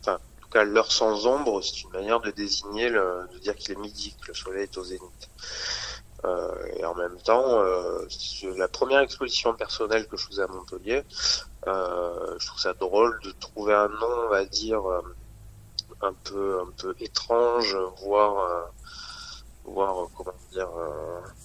enfin, 0.00 0.18
cas, 0.52 0.64
l'heure 0.64 0.92
sans 0.92 1.26
ombre, 1.26 1.62
c'est 1.62 1.84
une 1.84 1.90
manière 1.90 2.20
de 2.20 2.30
désigner, 2.30 2.90
le, 2.90 3.28
de 3.32 3.38
dire 3.38 3.54
qu'il 3.56 3.72
est 3.72 3.80
midi, 3.80 4.14
que 4.20 4.28
le 4.28 4.34
soleil 4.34 4.64
est 4.64 4.76
au 4.76 4.84
zénith. 4.84 5.30
Euh, 6.24 6.66
et 6.76 6.84
en 6.84 6.94
même 6.94 7.16
temps, 7.22 7.60
euh, 7.60 8.06
la 8.56 8.68
première 8.68 9.00
exposition 9.00 9.54
personnelle 9.54 10.06
que 10.06 10.16
je 10.16 10.26
faisais 10.26 10.42
à 10.42 10.46
Montpellier, 10.48 11.02
euh, 11.66 12.36
je 12.38 12.46
trouve 12.46 12.60
ça 12.60 12.74
drôle 12.74 13.18
de 13.22 13.32
trouver 13.32 13.74
un 13.74 13.88
nom, 13.88 14.26
on 14.26 14.28
va 14.28 14.44
dire, 14.44 14.84
euh, 14.90 15.00
un 16.02 16.12
peu, 16.12 16.60
un 16.60 16.70
peu 16.76 16.94
étrange, 17.00 17.76
voire, 18.02 18.38
euh, 18.38 18.64
voire 19.64 20.08
comment 20.16 20.34
dire, 20.52 20.68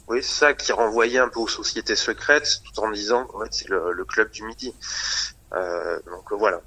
oui, 0.07 0.23
ça 0.23 0.53
qui 0.53 0.71
renvoyait 0.71 1.19
un 1.19 1.29
peu 1.29 1.39
aux 1.39 1.47
sociétés 1.47 1.95
secrètes, 1.95 2.61
tout 2.63 2.79
en 2.81 2.91
disant 2.91 3.25
qu'en 3.25 3.41
fait 3.41 3.53
c'est 3.53 3.69
le, 3.69 3.91
le, 3.91 4.05
club 4.05 4.29
du 4.31 4.43
midi. 4.43 4.73
donc 5.51 6.31
voilà, 6.33 6.61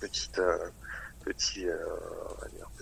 petite 0.00 0.40
petit, 1.24 1.68
euh, 1.68 1.76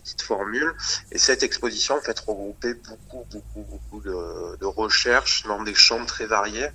petite 0.09 0.23
formule. 0.23 0.73
Et 1.13 1.19
cette 1.19 1.43
exposition, 1.43 1.97
en 1.97 2.01
fait, 2.01 2.19
regroupait 2.21 2.75
beaucoup, 2.75 3.27
beaucoup, 3.31 3.63
beaucoup 3.63 4.01
de, 4.01 4.57
de, 4.57 4.67
recherches 4.67 5.45
dans 5.47 5.63
des 5.63 5.75
champs 5.75 6.05
très 6.07 6.27
variés. 6.27 6.69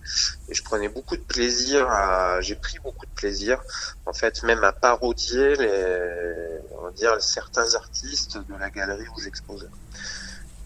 Et 0.49 0.53
je 0.53 0.63
prenais 0.63 0.89
beaucoup 0.89 1.17
de 1.17 1.21
plaisir 1.21 1.89
à, 1.89 2.41
j'ai 2.41 2.55
pris 2.55 2.77
beaucoup 2.79 3.05
de 3.05 3.11
plaisir, 3.11 3.61
en 4.05 4.13
fait, 4.13 4.43
même 4.43 4.63
à 4.63 4.71
parodier 4.71 5.55
les, 5.55 6.59
on 6.71 6.83
va 6.83 6.91
dire, 6.91 7.21
certains 7.21 7.75
artistes 7.75 8.37
de 8.37 8.55
la 8.59 8.69
galerie 8.69 9.07
où 9.15 9.19
j'exposais. 9.19 9.67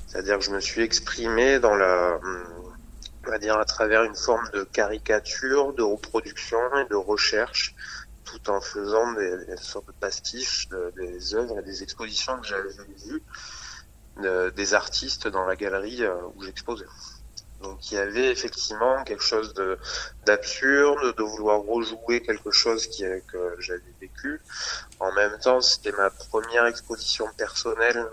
C'est-à-dire 0.07 0.39
que 0.39 0.43
je 0.43 0.51
me 0.51 0.59
suis 0.59 0.81
exprimé 0.81 1.59
dans 1.59 1.75
la, 1.75 2.19
on 3.25 3.29
va 3.29 3.38
dire, 3.38 3.57
à 3.57 3.65
travers 3.65 4.03
une 4.03 4.15
forme 4.15 4.50
de 4.53 4.63
caricature, 4.63 5.74
de 5.74 5.83
reproduction 5.83 6.59
et 6.77 6.89
de 6.89 6.95
recherche 6.95 7.75
tout 8.27 8.50
en 8.50 8.62
faisant 8.62 9.13
des, 9.13 9.57
sortes 9.57 9.88
de 9.88 9.93
pastiches 9.93 10.69
des 10.96 11.34
œuvres 11.36 11.60
et 11.60 11.63
des 11.63 11.84
expositions 11.84 12.39
que 12.39 12.48
j'avais 12.48 12.69
vues 13.05 13.24
des 14.55 14.74
artistes 14.74 15.27
dans 15.27 15.46
la 15.46 15.55
galerie 15.55 16.03
euh, 16.03 16.15
où 16.36 16.43
j'exposais. 16.43 16.86
Donc 17.62 17.91
il 17.91 17.96
y 17.96 17.98
avait 17.98 18.29
effectivement 18.29 19.03
quelque 19.03 19.24
chose 19.24 19.53
d'absurde, 20.25 21.15
de, 21.15 21.24
vouloir 21.24 21.60
rejouer 21.62 22.22
quelque 22.22 22.51
chose 22.51 22.86
qui, 22.88 23.03
que 23.27 23.55
j'avais 23.60 23.81
vécu. 24.00 24.41
En 25.00 25.12
même 25.13 25.38
temps, 25.39 25.62
c'était 25.62 25.91
ma 25.91 26.10
première 26.12 26.67
exposition 26.67 27.27
personnelle. 27.36 28.05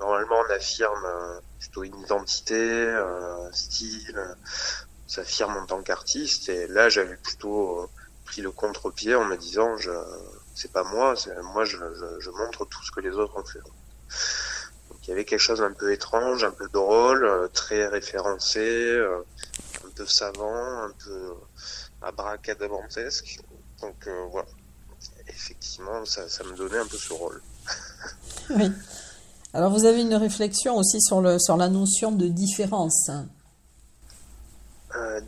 Normalement, 0.00 0.42
on 0.46 0.52
affirme 0.52 1.04
euh, 1.04 1.40
plutôt 1.60 1.84
une 1.84 1.98
identité, 2.00 2.90
un 2.90 3.50
style, 3.52 4.18
on 4.18 5.08
s'affirme 5.08 5.56
en 5.56 5.66
tant 5.66 5.82
qu'artiste. 5.82 6.48
Et 6.48 6.66
là, 6.66 6.88
j'avais 6.88 7.16
plutôt 7.16 7.82
euh, 7.82 7.86
pris 8.28 8.42
le 8.42 8.52
contre-pied 8.52 9.14
en 9.14 9.24
me 9.24 9.36
disant 9.36 9.76
je 9.78 9.90
c'est 10.54 10.72
pas 10.72 10.84
moi, 10.84 11.14
moi 11.54 11.64
je, 11.64 11.76
je, 12.18 12.30
montre 12.30 12.64
tout 12.66 12.82
ce 12.84 12.90
que 12.90 13.00
les 13.00 13.12
autres 13.12 13.36
ont 13.38 13.44
fait. 13.44 13.60
Donc 13.60 14.98
il 15.04 15.08
y 15.08 15.12
avait 15.12 15.24
quelque 15.24 15.40
chose 15.40 15.62
un 15.62 15.72
peu 15.72 15.92
étrange, 15.92 16.44
un 16.44 16.50
peu 16.50 16.68
drôle, 16.68 17.24
euh, 17.24 17.48
très 17.48 17.86
référencé, 17.86 18.60
euh, 18.60 19.24
un 19.86 19.90
peu 19.94 20.04
savant, 20.04 20.82
un 20.82 20.92
peu 21.04 21.34
abracadabantesque. 22.02 23.40
Donc 23.80 24.06
euh, 24.06 24.26
voilà. 24.32 24.48
Effectivement, 25.28 26.04
ça, 26.04 26.28
ça 26.28 26.42
me 26.44 26.56
donnait 26.56 26.78
un 26.78 26.86
peu 26.86 26.96
ce 26.96 27.12
rôle. 27.12 27.40
oui. 28.50 28.70
Alors 29.54 29.70
vous 29.70 29.84
avez 29.84 30.02
une 30.02 30.16
réflexion 30.16 30.76
aussi 30.76 31.00
sur, 31.00 31.20
le, 31.20 31.38
sur 31.38 31.56
la 31.56 31.68
notion 31.68 32.12
de 32.12 32.26
différence. 32.26 33.10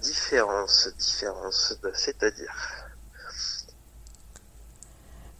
différence, 0.02 0.88
différence, 0.98 1.74
c'est-à-dire? 1.94 2.79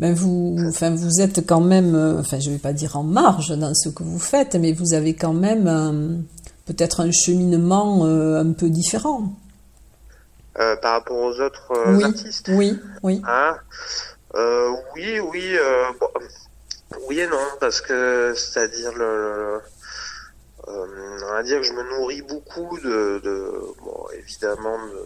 Ben 0.01 0.15
vous, 0.15 0.57
enfin, 0.67 0.95
vous 0.95 1.21
êtes 1.21 1.47
quand 1.47 1.61
même, 1.61 1.95
euh, 1.95 2.21
enfin, 2.21 2.41
je 2.41 2.51
vais 2.51 2.59
pas 2.59 2.73
dire 2.73 2.97
en 2.97 3.03
marge 3.03 3.51
dans 3.51 3.75
ce 3.75 3.91
que 3.91 4.03
vous 4.03 4.19
faites, 4.19 4.55
mais 4.55 4.73
vous 4.73 4.95
avez 4.95 5.15
quand 5.15 5.35
même 5.35 6.25
peut-être 6.65 7.01
un 7.01 7.11
cheminement 7.13 8.07
euh, 8.07 8.41
un 8.41 8.53
peu 8.53 8.71
différent. 8.71 9.35
Euh, 10.59 10.75
par 10.77 10.93
rapport 10.93 11.19
aux 11.19 11.39
autres 11.41 11.73
oui, 11.95 12.03
artistes 12.03 12.51
Oui, 12.55 12.81
oui. 13.03 13.21
Ah, 13.27 13.59
oui, 14.35 15.21
oui, 15.21 15.57
oui 17.07 17.21
et 17.21 17.27
non, 17.27 17.37
parce 17.61 17.83
que 17.83 18.33
c'est-à-dire 18.35 18.95
le, 18.97 19.61
on 20.67 21.31
va 21.31 21.43
dire 21.43 21.61
que 21.61 21.67
je 21.67 21.75
me 21.75 21.83
nourris 21.91 22.23
beaucoup 22.23 22.79
de, 22.79 23.21
de 23.23 23.53
bon, 23.85 24.07
évidemment 24.19 24.79
de, 24.79 25.03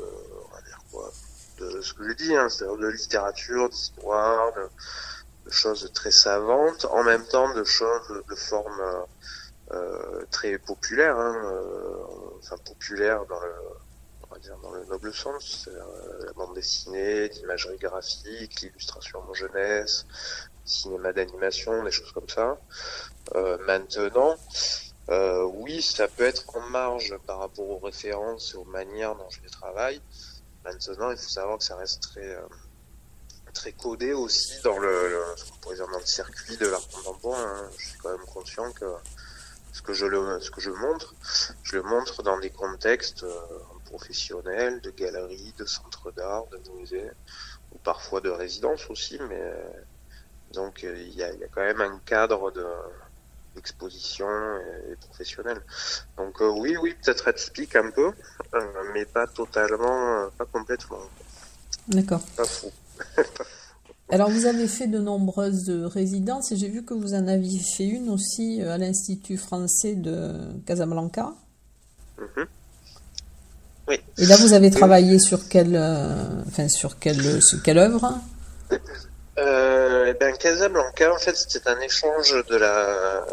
on 0.51 0.55
va 0.55 0.63
dire 0.63 0.79
quoi, 0.93 1.11
de 1.59 1.81
ce 1.81 1.95
que 1.95 2.09
je 2.09 2.15
dis, 2.15 2.35
hein, 2.35 2.49
c'est-à-dire 2.49 2.77
de 2.79 2.89
littérature, 2.89 3.69
d'histoire, 3.69 4.53
de, 4.55 5.51
choses 5.51 5.91
très 5.93 6.11
savantes, 6.11 6.87
en 6.87 7.05
même 7.05 7.25
temps 7.27 7.53
de 7.55 7.65
choses 7.65 8.23
de 8.29 8.35
forme 8.35 8.83
euh, 9.73 10.25
très 10.31 10.59
populaire, 10.59 11.19
hein, 11.19 11.37
euh, 11.45 11.97
enfin 12.39 12.57
populaire 12.65 13.27
dans 13.27 13.41
le, 13.41 13.53
on 14.23 14.35
va 14.35 14.41
dire 14.41 14.57
dans 14.63 14.73
le 14.73 14.85
noble 14.87 15.13
sens, 15.13 15.69
euh, 15.69 16.25
la 16.27 16.33
bande 16.33 16.55
dessinée, 16.55 17.29
l'imagerie 17.29 17.77
graphique, 17.77 18.63
l'illustration 18.63 19.21
en 19.29 19.35
jeunesse, 19.35 20.07
cinéma 20.65 21.13
d'animation, 21.13 21.85
des 21.85 21.91
choses 21.91 22.13
comme 22.13 22.29
ça. 22.29 22.59
Euh, 23.35 23.59
maintenant, 23.67 24.37
Euh, 25.11 25.43
oui, 25.43 25.83
ça 25.83 26.09
peut 26.09 26.25
être 26.25 26.57
en 26.57 26.61
marge 26.61 27.15
par 27.27 27.39
rapport 27.41 27.69
aux 27.69 27.79
références 27.79 28.55
et 28.55 28.57
aux 28.57 28.65
manières 28.65 29.15
dont 29.15 29.29
je 29.29 29.43
les 29.43 29.51
travaille. 29.51 30.01
Maintenant, 30.65 31.11
il 31.11 31.19
faut 31.19 31.29
savoir 31.29 31.59
que 31.59 31.65
ça 31.65 31.77
reste 31.77 32.03
très, 32.03 32.35
euh, 32.35 32.41
très 33.53 33.73
codé 33.73 34.13
aussi 34.13 34.61
dans 34.63 34.79
le, 34.79 35.23
circuit 36.05 36.57
de 36.57 36.67
l'art 36.67 36.87
contemporain. 36.89 37.65
Hein. 37.65 37.71
Je 37.79 37.89
suis 37.89 37.99
quand 37.99 38.11
même 38.11 38.27
conscient 38.27 38.73
que 38.73 38.87
ce 39.73 39.83
que 39.83 39.93
je 39.93 40.07
le, 40.07 40.41
ce 40.41 40.51
que 40.51 40.61
je 40.61 40.71
montre, 40.71 41.15
je 41.63 41.77
le 41.77 41.83
montre 41.83 42.23
dans 42.23 42.39
des 42.39 42.51
contextes 42.51 43.25
euh, 43.25 43.41
professionnels, 43.87 44.81
de 44.81 44.91
galeries, 44.91 45.55
de 45.59 45.65
centres 45.65 46.13
d'art, 46.13 46.47
de 46.47 46.71
musées, 46.79 47.11
ou 47.73 47.79
parfois 47.79 48.21
de 48.21 48.31
résidences 48.31 48.89
aussi, 48.89 49.19
mais 49.29 49.53
donc 50.53 50.83
il 50.85 51.15
y 51.15 51.23
a, 51.23 51.31
quand 51.51 51.63
même 51.63 51.81
un 51.81 51.99
cadre 52.07 52.51
de 52.53 52.65
exposition 53.57 54.27
et, 54.91 54.97
professionnelle. 54.97 55.61
Donc 56.17 56.41
euh, 56.41 56.51
oui, 56.51 56.77
oui, 56.83 56.95
peut-être 57.03 57.29
atypique 57.29 57.77
un 57.77 57.91
peu, 57.91 58.07
euh, 58.55 58.61
mais 58.93 59.05
pas 59.05 59.27
totalement, 59.27 60.23
euh, 60.23 60.29
pas 60.37 60.45
complètement. 60.47 60.99
D'accord. 61.89 62.21
Pas 62.37 62.45
fou. 62.45 62.71
Alors 64.11 64.31
vous 64.31 64.47
avez 64.47 64.69
fait 64.69 64.87
de 64.87 64.99
nombreuses 64.99 65.71
résidences 65.71 66.53
et 66.53 66.57
j'ai 66.57 66.69
vu 66.69 66.85
que 66.85 66.93
vous 66.95 67.15
en 67.15 67.27
aviez 67.27 67.59
fait 67.59 67.87
une 67.87 68.11
aussi 68.11 68.61
à 68.63 68.77
l'Institut 68.77 69.39
français 69.39 69.95
de 69.95 70.35
Casablanca. 70.67 71.33
Mhm. 72.19 72.47
Oui. 73.89 73.97
Et 74.19 74.27
là 74.27 74.37
vous 74.37 74.53
avez 74.53 74.71
travaillé 74.71 75.19
sur 75.19 75.49
quelle, 75.49 75.77
enfin 76.47 76.69
sur 76.69 76.99
quelle, 76.99 77.43
sur 77.43 77.63
quelle 77.63 77.79
œuvre? 77.79 78.21
Euh, 80.05 80.11
eh 80.11 80.15
ben 80.15 80.37
Casablanca, 80.37 81.13
en 81.13 81.19
fait, 81.19 81.37
c'était 81.37 81.69
un 81.69 81.81
échange 81.81 82.33
de 82.47 82.57
la, 82.57 83.25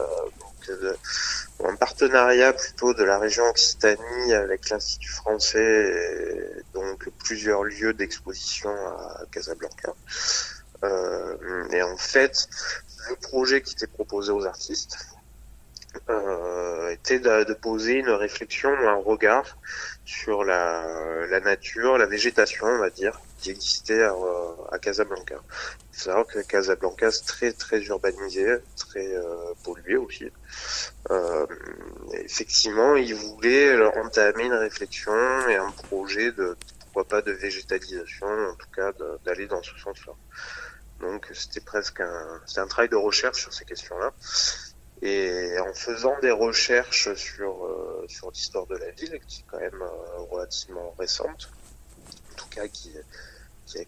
un 1.64 1.76
partenariat 1.76 2.54
plutôt 2.54 2.94
de 2.94 3.04
la 3.04 3.20
région 3.20 3.44
Occitanie 3.50 4.34
avec 4.34 4.70
l'Institut 4.70 5.12
français, 5.12 5.60
et 5.60 6.64
donc 6.74 7.10
plusieurs 7.20 7.64
lieux 7.64 7.94
d'exposition 7.94 8.70
à 8.70 9.24
Casablanca. 9.32 9.94
Euh, 10.84 11.68
et 11.72 11.82
en 11.82 11.98
fait, 11.98 12.48
le 13.10 13.16
projet 13.16 13.62
qui 13.62 13.74
était 13.74 13.88
proposé 13.88 14.32
aux 14.32 14.46
artistes 14.46 14.98
euh, 16.10 16.90
était 16.90 17.20
de, 17.20 17.54
poser 17.54 17.94
une 17.94 18.10
réflexion, 18.10 18.70
un 18.70 18.96
regard 18.96 19.58
sur 20.06 20.44
la 20.44 21.40
nature, 21.44 21.98
la 21.98 22.08
végétation, 22.08 22.66
on 22.66 22.80
va 22.80 22.90
dire, 22.90 23.20
qui 23.42 23.50
existait 23.52 24.04
à, 24.04 24.16
à 24.72 24.80
Casablanca. 24.80 25.40
Il 25.92 25.98
faut 25.98 26.04
savoir 26.06 26.26
que 26.28 26.40
Casablanca 26.40 27.12
c'est 27.12 27.26
très 27.26 27.52
très 27.52 27.82
urbanisé, 27.94 28.46
très 28.78 29.16
euh, 29.16 29.54
pollué 29.64 29.98
aussi. 29.98 30.28
Euh, 31.10 31.46
effectivement, 32.14 32.96
ils 32.96 33.16
voulaient 33.16 33.76
entamer 33.98 34.46
une 34.46 34.54
réflexion 34.54 35.14
et 35.50 35.56
un 35.56 35.72
projet 35.72 36.32
de 36.32 36.56
pourquoi 36.80 37.06
pas 37.14 37.22
de 37.22 37.32
végétalisation, 37.32 38.28
en 38.28 38.56
tout 38.56 38.72
cas 38.76 38.92
d'aller 39.26 39.48
dans 39.48 39.64
ce 39.64 39.76
sens-là. 39.78 40.14
Donc 41.00 41.28
c'était 41.34 41.66
presque 41.74 42.00
un, 42.02 42.42
un 42.58 42.68
travail 42.68 42.90
de 42.90 42.96
recherche 42.96 43.42
sur 43.42 43.54
ces 43.54 43.66
questions-là. 43.66 44.14
Et 45.04 45.58
en 45.60 45.74
faisant 45.74 46.16
des 46.22 46.30
recherches 46.30 47.12
sur 47.16 47.66
euh, 47.66 48.06
sur 48.08 48.30
l'histoire 48.30 48.68
de 48.68 48.78
la 48.78 48.92
ville, 48.92 49.20
qui 49.28 49.42
est 49.42 49.46
quand 49.50 49.60
même 49.60 49.82
euh, 49.82 50.22
relativement 50.30 50.94
récente, 51.00 51.50
en 52.32 52.36
tout 52.36 52.50
cas 52.50 52.68
qui 52.68 52.92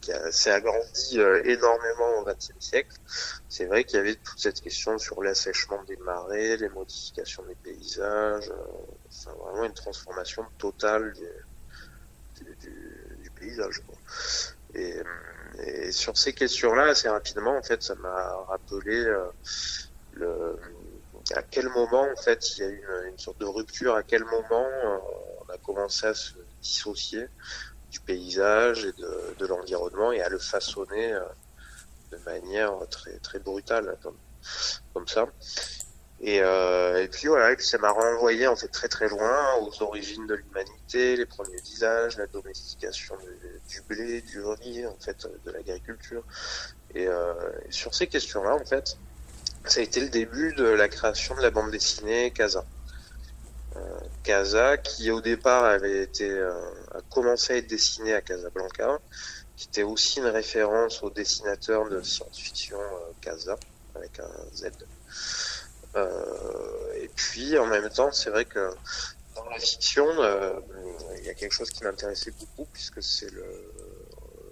qui, 0.02 0.12
s'est 0.32 0.52
agrandi 0.52 1.20
euh, 1.20 1.42
énormément 1.46 2.20
au 2.20 2.26
XXe 2.26 2.54
siècle. 2.60 2.96
C'est 3.50 3.66
vrai 3.66 3.84
qu'il 3.84 3.98
y 3.98 4.00
avait 4.00 4.16
toute 4.16 4.40
cette 4.40 4.62
question 4.62 4.98
sur 4.98 5.22
l'assèchement 5.22 5.84
des 5.84 5.98
marais, 5.98 6.58
les 6.58 6.70
modifications 6.70 7.44
des 7.44 7.56
paysages, 7.56 8.50
euh, 8.50 9.32
vraiment 9.40 9.66
une 9.66 9.74
transformation 9.74 10.46
totale 10.58 11.14
du, 11.14 11.28
paysage. 13.36 13.82
Et, 14.76 15.02
sur 15.92 16.18
ces 16.18 16.34
questions-là, 16.34 16.86
assez 16.86 17.10
rapidement, 17.10 17.56
en 17.56 17.62
fait, 17.62 17.84
ça 17.84 17.94
m'a 17.96 18.36
rappelé 18.48 19.06
euh, 19.06 20.56
à 21.36 21.44
quel 21.44 21.70
moment, 21.70 22.08
en 22.10 22.22
fait, 22.22 22.58
il 22.58 22.62
y 22.62 22.64
a 22.66 22.70
eu 22.70 22.84
une 23.10 23.20
sorte 23.20 23.40
de 23.40 23.46
rupture, 23.46 23.96
à 23.96 24.04
quel 24.04 24.26
moment 24.26 24.68
on 25.42 25.54
a 25.54 25.58
commencé 25.58 26.08
à 26.08 26.14
se 26.14 26.34
dissocier 26.62 27.28
du 27.94 28.00
paysage 28.00 28.86
et 28.86 28.92
de, 28.94 29.36
de 29.38 29.46
l'environnement 29.46 30.12
et 30.12 30.22
à 30.22 30.30
le 30.30 30.40
façonner 30.40 31.14
euh, 31.14 31.22
de 32.12 32.18
manière 32.26 32.74
très 32.90 33.18
très 33.20 33.40
brutale 33.40 33.98
comme, 34.02 34.18
comme 34.94 35.08
ça. 35.08 35.28
Et, 36.20 36.40
euh, 36.42 37.04
et 37.04 37.08
puis 37.10 37.28
voilà, 37.28 37.56
ça 37.60 37.78
m'a 37.78 37.92
renvoyé 37.92 38.48
en 38.48 38.56
fait 38.56 38.70
très 38.70 38.88
très 38.88 39.10
loin 39.10 39.56
aux 39.62 39.84
origines 39.84 40.26
de 40.26 40.36
l'humanité, 40.36 41.18
les 41.18 41.26
premiers 41.26 41.62
visages, 41.62 42.18
la 42.18 42.28
domestication 42.28 43.16
du, 43.68 43.82
blé, 43.82 44.22
du 44.22 44.42
riz, 44.42 44.88
en 44.88 44.96
fait, 45.00 45.28
de 45.46 45.52
l'agriculture. 45.52 46.24
Et, 46.96 47.08
euh, 47.08 47.34
et, 47.68 47.72
sur 47.72 47.94
ces 47.94 48.08
questions-là, 48.08 48.56
en 48.56 48.66
fait, 48.66 48.98
ça 49.66 49.82
a 49.82 49.84
été 49.84 50.00
le 50.00 50.10
début 50.10 50.54
de 50.54 50.64
la 50.64 50.88
création 50.88 51.36
de 51.36 51.42
la 51.42 51.52
bande 51.52 51.72
dessinée 51.72 52.32
Casa. 52.32 52.66
Casa, 54.24 54.78
qui 54.78 55.12
au 55.12 55.22
départ 55.22 55.66
avait 55.66 56.04
été 56.04 56.30
euh, 56.30 56.54
a 56.94 57.02
commencé 57.10 57.54
à 57.54 57.58
être 57.58 57.68
dessiné 57.68 58.14
à 58.14 58.22
Casablanca, 58.22 59.00
qui 59.58 59.68
était 59.68 59.84
aussi 59.84 60.20
une 60.20 60.28
référence 60.28 61.04
au 61.04 61.10
dessinateur 61.10 61.90
de 61.90 62.02
science-fiction 62.02 62.80
euh, 62.80 63.12
Casa 63.22 63.58
avec 63.96 64.20
un 64.20 64.56
Z. 64.56 64.72
Euh, 65.96 66.94
et 66.96 67.10
puis 67.16 67.58
en 67.58 67.66
même 67.68 67.90
temps, 67.90 68.12
c'est 68.12 68.30
vrai 68.30 68.46
que 68.46 68.74
dans 69.36 69.50
la 69.50 69.60
fiction, 69.60 70.08
euh, 70.20 70.54
il 71.18 71.26
y 71.26 71.30
a 71.30 71.34
quelque 71.34 71.52
chose 71.52 71.70
qui 71.70 71.84
m'intéressait 71.84 72.32
beaucoup 72.32 72.68
puisque 72.72 73.04
c'est 73.04 73.32
le 73.32 73.44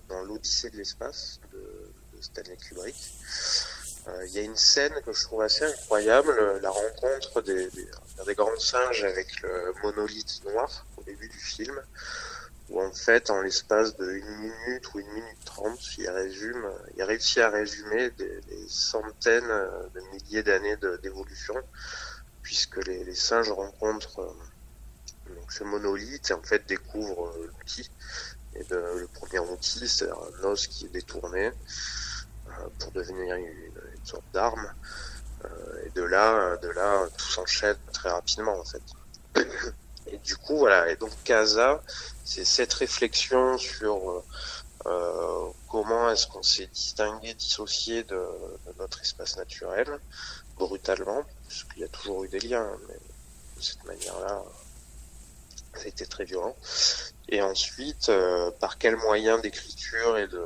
dans 0.10 0.21
l'Odyssée 0.23 0.69
de 0.69 0.77
l'espace 0.77 1.39
de 1.53 2.21
Stanley 2.21 2.57
Kubrick. 2.57 2.95
Euh, 4.08 4.26
il 4.28 4.34
y 4.34 4.40
a 4.40 4.42
une 4.42 4.56
scène 4.56 4.94
que 5.06 5.14
je 5.14 5.24
trouve 5.24 5.42
assez 5.42 5.64
incroyable, 5.64 6.60
la 6.62 6.72
rencontre 6.72 7.42
des, 7.42 7.70
des, 7.70 7.88
des, 8.26 8.34
grands 8.34 8.58
singes 8.58 9.04
avec 9.04 9.42
le 9.42 9.74
monolithe 9.84 10.44
noir 10.46 10.86
au 10.98 11.04
début 11.04 11.28
du 11.28 11.38
film, 11.38 11.80
où 12.70 12.82
en 12.82 12.92
fait, 12.92 13.30
en 13.30 13.42
l'espace 13.42 13.96
de 13.98 14.12
une 14.12 14.38
minute 14.38 14.94
ou 14.94 15.00
une 15.00 15.12
minute 15.12 15.46
trente, 15.46 15.98
il 15.98 16.10
résume, 16.10 16.66
il 16.98 17.04
réussit 17.04 17.40
à 17.40 17.50
résumer 17.50 18.10
des, 18.12 18.42
centaines 18.68 19.48
de 19.94 20.02
milliers 20.14 20.42
d'années 20.42 20.78
d'évolution, 21.04 21.56
puisque 22.42 22.84
les, 22.88 23.14
singes 23.14 23.52
rencontrent 23.52 24.22
euh, 24.22 25.36
donc 25.36 25.52
ce 25.52 25.64
monolithe 25.64 26.32
et 26.32 26.34
en 26.34 26.42
fait 26.42 26.66
découvrent 26.68 27.32
l'outil. 27.38 27.92
Et 28.56 28.64
de, 28.64 28.76
le 28.76 29.08
premier 29.08 29.40
outil, 29.40 29.88
c'est 29.88 30.10
un 30.10 30.44
os 30.44 30.68
qui 30.68 30.86
est 30.86 30.90
détourné 30.90 31.52
pour 32.80 32.92
devenir 32.92 33.36
une, 33.36 33.70
une 34.02 34.08
sorte 34.08 34.26
d'arme. 34.34 34.74
Euh, 35.46 35.86
et 35.86 35.90
de 35.92 36.04
là, 36.04 36.58
de 36.58 36.70
là, 36.70 37.08
tout 37.18 37.32
s'enchaîne 37.32 37.78
très 37.94 38.10
rapidement 38.10 38.60
en 38.60 38.66
fait. 38.66 38.82
Et 40.08 40.18
du 40.18 40.36
coup, 40.36 40.58
voilà. 40.58 40.90
Et 40.90 40.96
donc 40.98 41.12
Casa, 41.24 41.82
c'est 42.26 42.46
cette 42.46 42.74
réflexion 42.74 43.58
sur 43.58 44.24
euh, 44.86 45.52
comment 45.68 46.10
est-ce 46.10 46.28
qu'on 46.28 46.42
s'est 46.42 46.68
distingué, 46.68 47.34
dissocié 47.34 48.04
de, 48.04 48.22
notre 48.80 49.02
espace 49.02 49.38
naturel, 49.38 50.00
brutalement, 50.58 51.24
parce 51.44 51.64
qu'il 51.66 51.82
y 51.82 51.84
a 51.84 51.88
toujours 51.88 52.24
eu 52.24 52.30
des 52.30 52.40
liens, 52.40 52.68
mais 52.88 52.96
de 53.58 53.62
cette 53.62 53.84
manière-là, 53.84 54.44
ça 55.76 55.84
a 55.84 55.88
été 55.88 56.06
très 56.06 56.26
violent. 56.26 56.56
Et 57.30 57.42
ensuite, 57.42 58.10
euh, 58.10 58.52
par 58.60 58.78
quel 58.78 58.98
moyen 58.98 59.38
d'écriture 59.40 60.18
et 60.18 60.28
de 60.28 60.46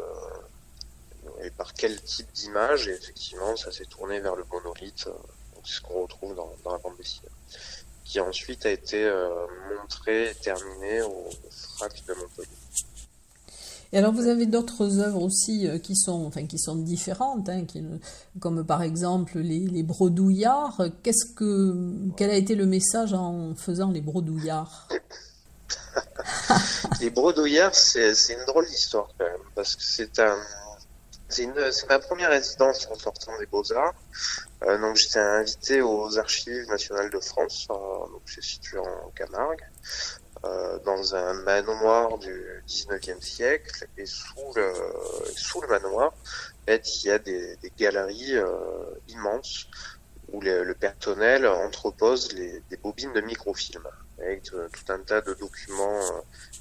et 1.44 1.52
par 1.52 1.74
quel 1.74 2.02
type 2.02 2.32
d'image. 2.34 2.88
Et 2.88 2.94
effectivement, 2.94 3.56
ça 3.56 3.72
s'est 3.72 3.86
tourné 3.86 4.20
vers 4.20 4.36
le 4.36 4.44
monolithe, 4.52 5.08
c'est 5.66 5.74
ce 5.74 5.82
qu'on 5.82 6.04
retrouve 6.04 6.36
dans, 6.36 6.52
dans, 6.64 6.72
la 6.72 6.78
bande 6.78 6.98
dessinée, 6.98 7.30
qui 8.04 8.20
ensuite 8.20 8.66
a 8.66 8.72
été 8.72 9.04
euh, 9.04 9.48
montré 9.80 10.32
et 10.32 10.36
terminé 10.36 11.02
au 11.02 11.30
FRAC 11.50 12.06
de 12.08 12.14
Montpellier. 12.14 12.50
Et 13.94 13.98
alors 13.98 14.12
vous 14.12 14.28
avez 14.28 14.46
d'autres 14.46 15.00
œuvres 15.00 15.22
aussi 15.22 15.68
euh, 15.68 15.80
qui 15.80 15.96
sont, 15.96 16.26
enfin, 16.26 16.46
qui 16.46 16.60
sont 16.60 16.76
différentes, 16.76 17.48
hein, 17.50 17.66
qui, 17.66 17.84
comme 18.40 18.66
par 18.66 18.82
exemple 18.82 19.40
les, 19.40 19.60
les 19.60 19.84
brodouillards. 19.84 20.82
Qu'est-ce 21.02 21.34
que, 21.34 21.94
quel 22.18 22.30
a 22.30 22.36
été 22.36 22.56
le 22.56 22.66
message 22.66 23.14
en 23.14 23.56
faisant 23.56 23.92
les 23.92 24.02
brodouillards 24.02 24.90
Les 27.02 27.10
brodouillards, 27.10 27.76
c'est 27.76 28.12
une 28.30 28.46
drôle 28.46 28.68
d'histoire 28.68 29.08
quand 29.18 29.26
même, 29.26 29.42
parce 29.56 29.76
que 29.76 29.84
c'est 29.84 30.20
un, 30.20 30.38
c'est 31.36 31.90
ma 31.90 32.00
première 32.00 32.30
résidence 32.30 32.88
en 32.90 32.96
sortant 32.96 33.38
des 33.40 33.46
Beaux-Arts. 33.46 33.94
Euh, 34.64 34.78
donc 34.80 34.96
j'étais 34.96 35.20
invité 35.20 35.82
aux 35.82 36.18
Archives 36.18 36.66
nationales 36.70 37.10
de 37.10 37.20
France, 37.20 37.68
euh, 37.70 37.74
donc 37.74 38.22
c'est 38.26 38.44
situé 38.44 38.78
en 38.78 39.10
Camargue, 39.14 39.66
euh, 40.46 40.80
dans 40.86 41.14
un 41.14 41.34
manoir 41.34 42.18
du 42.20 42.64
19e 42.68 43.22
siècle. 43.22 43.86
Et 43.98 44.06
sous 44.06 44.54
le, 44.56 44.72
sous 45.36 45.60
le 45.60 45.68
manoir, 45.68 46.14
en 46.68 47.04
il 47.04 47.08
y 47.08 47.12
a 47.12 47.20
des, 47.20 47.58
des 47.58 47.72
galeries 47.78 48.38
euh, 48.38 48.48
immenses 49.10 49.68
où 50.32 50.40
le 50.42 50.74
personnel 50.74 51.46
entrepose 51.46 52.32
les, 52.34 52.62
des 52.70 52.78
bobines 52.78 53.14
de 53.14 53.22
microfilm 53.22 53.84
avec 54.20 54.44
tout 54.44 54.58
un 54.90 55.00
tas 55.00 55.22
de 55.22 55.34
documents 55.34 56.02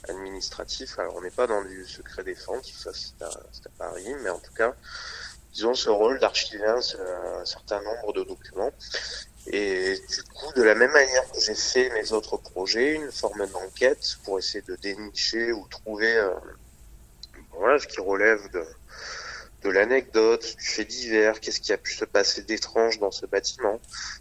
administratifs. 0.09 0.99
Alors 0.99 1.17
on 1.17 1.23
n'est 1.23 1.31
pas 1.31 1.47
dans 1.47 1.63
du 1.63 1.85
secret 1.87 2.25
défense, 2.25 2.73
ça 2.73 2.91
c'est 2.93 3.23
à, 3.23 3.29
à, 3.29 3.69
Paris, 3.79 4.15
mais 4.23 4.31
en 4.31 4.39
tout 4.39 4.53
cas 4.55 4.75
ils 5.55 5.67
ont 5.67 5.75
ce 5.75 5.89
rôle 5.89 6.19
d'archiver 6.19 6.67
un, 6.67 6.79
un, 6.79 7.45
certain 7.45 7.81
nombre 7.83 8.13
de 8.13 8.25
documents. 8.25 8.73
Et 9.47 9.95
du 10.09 10.23
coup, 10.23 10.53
de 10.57 10.63
la 10.63 10.75
même 10.75 10.91
manière 10.91 11.31
que 11.31 11.39
j'ai 11.39 11.55
fait 11.55 11.91
mes 11.91 12.13
autres 12.13 12.39
projets, 12.39 12.95
une 12.95 13.13
forme 13.13 13.47
d'enquête 13.47 14.17
pour 14.25 14.39
essayer 14.39 14.63
de 14.63 14.75
dénicher 14.77 15.53
ou 15.53 15.67
trouver 15.69 16.17
euh, 16.17 16.31
voilà, 17.53 17.79
ce 17.79 17.87
qui 17.87 18.01
relève 18.01 18.51
de, 18.53 18.65
de 19.65 19.71
l'anecdote, 19.71 20.57
du 20.59 20.67
fait 20.67 20.85
divers, 20.85 21.41
qu'est-ce 21.41 21.61
qui 21.61 21.73
a 21.73 21.79
pu 21.79 21.93
se 21.93 22.05
passer 22.05 22.43
d'étrange 22.43 22.99
dans 23.01 23.11
ce 23.11 23.27
bâtiment. 23.27 23.81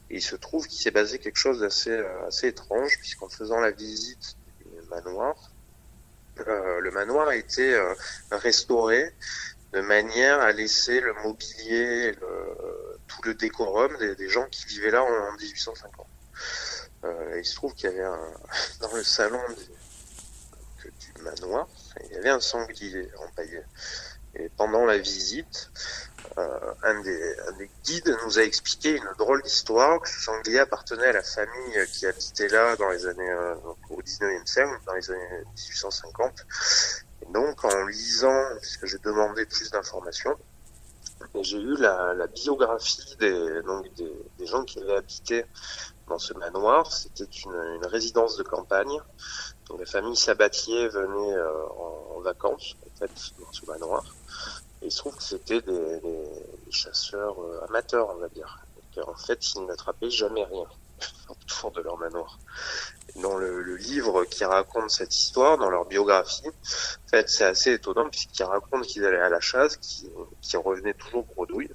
Et 0.10 0.16
il 0.16 0.22
se 0.22 0.36
trouve 0.36 0.68
qu'il 0.68 0.82
s'est 0.82 0.92
basé 0.92 1.20
quelque 1.20 1.38
chose 1.38 1.60
d'assez 1.60 1.92
euh, 1.92 2.28
assez 2.28 2.48
étrange, 2.48 2.98
puisqu'en 3.00 3.30
faisant 3.30 3.60
la 3.60 3.72
visite 3.72 4.36
du 4.60 4.82
manoir, 4.90 5.36
euh, 6.40 6.80
le 6.80 6.92
manoir 6.92 7.28
a 7.28 7.36
été 7.36 7.76
euh, 7.76 7.94
restauré 8.32 9.14
de 9.72 9.82
manière 9.82 10.40
à 10.40 10.52
laisser 10.52 11.00
le 11.00 11.14
mobilier, 11.24 12.16
tout 13.08 13.22
le 13.24 13.34
décorum 13.34 13.98
des, 13.98 14.30
gens 14.30 14.46
qui 14.50 14.66
vivaient 14.68 14.92
là 14.92 15.04
en, 15.04 15.34
1850. 15.34 16.08
Euh, 17.04 17.40
il 17.40 17.46
se 17.46 17.56
trouve 17.56 17.74
qu'il 17.74 17.90
y 17.90 17.94
avait 17.94 18.04
un, 18.04 18.34
dans 18.82 18.94
le 18.94 19.04
salon 19.04 19.42
du, 20.84 20.92
du, 20.92 21.22
manoir, 21.24 21.68
il 22.06 22.12
y 22.12 22.18
avait 22.18 22.30
un 22.30 22.40
sanglier 22.40 23.10
empaillé. 23.18 23.62
Et 24.36 24.50
pendant 24.50 24.86
la 24.86 24.98
visite, 24.98 25.70
euh, 26.38 26.74
un, 26.84 27.02
des, 27.02 27.40
un, 27.48 27.52
des, 27.54 27.70
guides 27.84 28.18
nous 28.26 28.40
a 28.40 28.44
expliqué 28.44 28.98
une 28.98 29.10
drôle 29.18 29.44
d'histoire 29.44 30.02
que 30.02 30.10
ce 30.10 30.22
sanglier 30.22 30.60
appartenait 30.60 31.08
à 31.08 31.14
la 31.14 31.24
famille 31.24 31.86
qui 31.92 32.08
habitait 32.08 32.48
là 32.48 32.76
dans 32.78 32.90
les 32.90 33.06
années 33.06 33.30
euh, 33.30 33.56
au 33.90 34.02
19e 34.02 34.46
siècle, 34.48 34.72
dans 34.88 34.94
les 34.94 35.12
années 35.12 35.44
1850. 35.56 36.46
Et 37.22 37.32
donc, 37.32 37.64
en 37.64 37.86
lisant, 37.86 38.44
puisque 38.62 38.86
j'ai 38.88 38.98
demandé 39.00 39.46
plus 39.46 39.70
d'informations, 39.70 40.36
j'ai 41.42 41.58
eu 41.58 41.76
la, 41.78 42.14
la, 42.14 42.28
biographie 42.28 43.16
des, 43.20 43.62
donc 43.64 43.94
des, 43.96 44.12
des, 44.38 44.46
gens 44.46 44.64
qui 44.64 44.80
avaient 44.80 44.98
habité 44.98 45.46
dans 46.08 46.20
ce 46.20 46.34
manoir. 46.34 46.92
C'était 46.92 47.24
une, 47.24 47.54
une, 47.76 47.86
résidence 47.86 48.38
de 48.38 48.44
campagne. 48.44 49.00
La 49.80 49.86
famille 49.86 50.16
Sabatier 50.16 50.88
venait 50.90 51.34
euh, 51.36 51.66
en, 52.16 52.20
vacances 52.22 52.78
fait 52.98 53.12
dans 53.40 53.52
ce 53.52 53.66
manoir. 53.66 54.04
Et 54.82 54.86
il 54.88 54.92
se 54.92 54.98
trouve 55.00 55.16
que 55.16 55.24
c'était 55.24 55.62
des, 55.62 56.00
des, 56.00 56.72
chasseurs 56.72 57.36
euh, 57.42 57.66
amateurs, 57.68 58.10
on 58.16 58.20
va 58.20 58.30
dire. 58.30 58.60
Et 58.96 59.02
en 59.02 59.16
fait, 59.16 59.54
ils 59.54 59.66
n'attrapaient 59.66 60.10
jamais 60.10 60.44
rien 60.44 60.66
autour 61.30 61.72
de 61.72 61.82
leur 61.82 61.98
manoir. 61.98 62.40
Dans 63.22 63.38
le, 63.38 63.62
le, 63.62 63.76
livre 63.76 64.24
qui 64.26 64.46
raconte 64.46 64.90
cette 64.90 65.16
histoire, 65.16 65.58
dans 65.58 65.70
leur 65.70 65.86
biographie, 65.86 66.48
en 66.48 67.10
fait, 67.10 67.30
c'est 67.30 67.46
assez 67.46 67.74
étonnant 67.74 68.10
puisqu'ils 68.10 68.44
racontent 68.44 68.82
qu'ils 68.82 69.06
allaient 69.06 69.18
à 69.18 69.30
la 69.30 69.40
chasse, 69.40 69.78
qu'ils 69.78 70.10
qu 70.42 70.58
revenaient 70.58 70.94
toujours 70.94 71.26
bredouilles, 71.26 71.72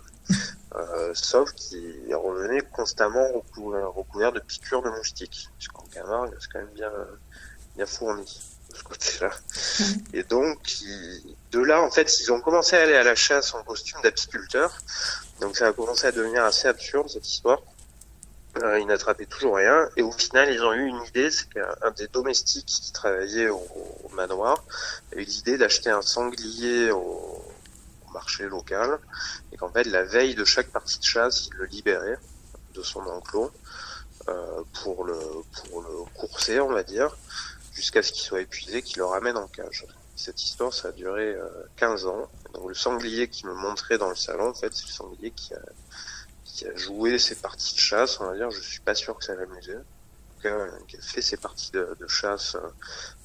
euh, 0.74 1.12
sauf 1.14 1.52
qu'ils 1.52 2.14
revenaient 2.14 2.62
constamment 2.72 3.32
recouverts, 3.32 3.92
recouverts 3.92 4.32
de 4.32 4.40
piqûres 4.40 4.82
de 4.82 4.90
moustiques. 4.90 5.48
Puisqu'en 5.58 5.84
Camargue, 5.92 6.34
c'est 6.40 6.52
quand 6.52 6.60
même 6.60 6.74
bien, 6.74 6.92
bien 7.78 7.86
fourni 7.86 8.40
de 8.70 8.76
ce 8.76 8.82
côté-là. 8.82 9.30
Et 10.12 10.24
donc, 10.24 10.80
ils, 10.80 11.36
de 11.52 11.60
là, 11.60 11.80
en 11.80 11.90
fait, 11.90 12.20
ils 12.20 12.32
ont 12.32 12.40
commencé 12.40 12.76
à 12.76 12.82
aller 12.82 12.96
à 12.96 13.04
la 13.04 13.14
chasse 13.14 13.54
en 13.54 13.62
costume 13.62 14.00
d'apiculteur. 14.02 14.76
Donc 15.40 15.56
ça 15.56 15.68
a 15.68 15.72
commencé 15.72 16.08
à 16.08 16.12
devenir 16.12 16.42
assez 16.44 16.66
absurde 16.66 17.08
cette 17.08 17.28
histoire. 17.28 17.60
Euh, 18.64 18.80
ils 18.80 18.86
n'attrapaient 18.86 19.26
toujours 19.26 19.56
rien. 19.56 19.88
Et 19.96 20.02
au 20.02 20.10
final, 20.10 20.52
ils 20.52 20.62
ont 20.64 20.72
eu 20.72 20.86
une 20.86 21.02
idée, 21.04 21.30
c'est 21.30 21.48
qu'un 21.50 21.90
des 21.96 22.08
domestiques 22.08 22.66
qui 22.66 22.92
travaillait 22.92 23.48
au, 23.48 23.64
au 24.04 24.08
manoir 24.14 24.64
a 25.12 25.20
eu 25.20 25.22
l'idée 25.22 25.56
d'acheter 25.56 25.90
un 25.90 26.02
sanglier 26.02 26.90
au, 26.90 26.98
au, 26.98 28.12
marché 28.12 28.42
local. 28.44 28.98
Et 29.52 29.56
qu'en 29.56 29.70
fait, 29.70 29.84
la 29.84 30.02
veille 30.02 30.34
de 30.34 30.44
chaque 30.44 30.70
partie 30.70 30.98
de 30.98 31.04
chasse, 31.04 31.46
il 31.46 31.54
le 31.58 31.66
libérait 31.66 32.18
de 32.74 32.82
son 32.82 33.00
enclos 33.02 33.52
euh, 34.28 34.62
pour, 34.82 35.04
le, 35.04 35.18
pour 35.70 35.80
le 35.80 36.04
courser, 36.14 36.60
on 36.60 36.72
va 36.72 36.82
dire, 36.82 37.16
jusqu'à 37.78 38.02
ce 38.02 38.10
qu'il 38.10 38.24
soit 38.24 38.40
épuisé, 38.40 38.82
qu'il 38.82 38.98
le 38.98 39.04
ramène 39.04 39.36
en 39.36 39.46
cage. 39.46 39.86
Cette 40.16 40.42
histoire, 40.42 40.74
ça 40.74 40.88
a 40.88 40.92
duré 40.92 41.34
euh, 41.34 41.48
15 41.76 42.06
ans. 42.06 42.28
Donc 42.52 42.68
le 42.68 42.74
sanglier 42.74 43.28
qui 43.28 43.46
me 43.46 43.54
montrait 43.54 43.98
dans 43.98 44.08
le 44.08 44.16
salon, 44.16 44.48
en 44.48 44.54
fait, 44.54 44.74
c'est 44.74 44.86
le 44.86 44.92
sanglier 44.92 45.30
qui 45.30 45.54
a 45.54 46.74
joué 46.74 47.20
ses 47.20 47.36
parties 47.36 47.76
de 47.76 47.80
chasse, 47.80 48.18
on 48.20 48.24
va 48.24 48.34
dire, 48.34 48.50
je 48.50 48.60
suis 48.60 48.80
pas 48.80 48.96
sûr 48.96 49.16
que 49.16 49.24
ça 49.24 49.36
l'amusait. 49.36 49.78
Qui 50.40 50.48
a 50.48 50.68
fait 51.00 51.22
ses 51.22 51.36
parties 51.36 51.70
de, 51.72 51.96
chasse 52.08 52.56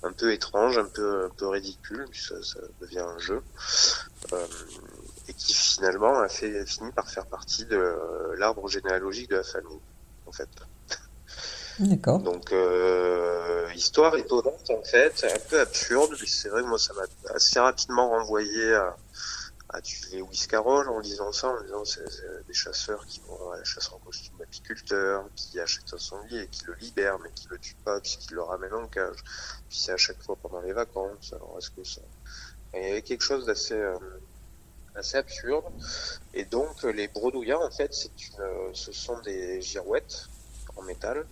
un 0.04 0.12
peu 0.12 0.32
étranges, 0.34 0.78
un 0.78 0.86
peu, 0.86 1.26
un 1.26 1.30
peu 1.30 1.48
ridicules, 1.48 2.08
ça, 2.14 2.42
ça 2.44 2.60
devient 2.82 3.06
un 3.08 3.20
jeu, 3.20 3.42
euh, 4.34 4.48
et 5.28 5.34
qui 5.34 5.54
finalement 5.54 6.20
a 6.20 6.28
fini 6.30 6.92
par 6.96 7.10
faire 7.10 7.28
partie 7.28 7.66
de 7.66 8.36
l'arbre 8.38 8.68
généalogique 8.68 9.30
de 9.30 9.38
la 9.38 9.44
famille, 9.44 9.82
en 10.26 10.32
fait. 10.32 10.50
D'accord. 11.80 12.20
Donc, 12.20 12.52
euh, 12.52 13.68
histoire 13.76 14.16
étonnante, 14.16 14.70
en 14.70 14.84
fait, 14.84 15.24
un 15.24 15.40
peu 15.50 15.60
absurde, 15.60 16.16
c'est 16.26 16.50
vrai 16.50 16.62
que 16.62 16.68
moi, 16.68 16.78
ça 16.78 16.94
m'a 16.94 17.04
assez 17.34 17.60
rapidement 17.60 18.10
renvoyé 18.10 18.74
à, 18.76 18.96
à 19.70 19.82
du 19.82 19.96
Lewis 20.12 20.46
Carroll 20.48 20.88
en 20.88 21.00
lisant 21.00 21.32
ça, 21.32 21.50
en 21.50 21.62
disant 21.64 21.84
c'est 21.84 22.04
des 22.48 22.54
chasseurs 22.54 23.04
qui 23.08 23.22
vont 23.28 23.52
à 23.52 23.58
la 23.58 23.64
chasse 23.64 23.92
en 23.92 23.98
costume 23.98 24.38
d'apiculteur, 24.38 25.26
qui 25.36 25.60
achètent 25.60 25.92
un 25.94 25.98
sanglier 25.98 26.42
et 26.42 26.48
qui 26.48 26.64
le 26.66 26.76
libèrent, 26.76 27.18
mais 27.20 27.32
qui 27.32 27.48
le 27.50 27.58
tuent 27.58 27.76
pas 27.84 28.00
puisqu'ils 28.00 28.36
le 28.36 28.44
ramènent 28.44 28.74
en 28.74 28.88
cage. 28.88 29.24
Puis 29.70 29.80
c'est 29.80 29.94
à 29.94 29.98
chaque 29.98 30.22
fois 30.22 30.36
pendant 30.36 30.62
les 30.62 30.74
vacances. 30.74 31.34
Alors 31.34 31.56
est-ce 31.58 31.72
que 31.72 31.84
ça... 31.84 32.02
Il 32.76 32.88
y 32.88 32.92
avait 32.92 33.02
quelque 33.02 33.24
chose 33.24 33.46
d'assez 33.48 33.74
euh, 33.74 33.98
assez 34.96 35.18
absurde. 35.18 35.66
Et 36.36 36.46
donc 36.46 36.84
les 36.84 37.08
bredouillards, 37.08 37.62
en 37.62 37.72
fait, 37.72 37.94
c'est 37.94 38.12
une, 38.28 38.76
ce 38.76 38.92
sont 38.92 39.20
des 39.22 39.60
girouettes 39.62 40.28
en 40.76 40.84
métal 40.84 41.26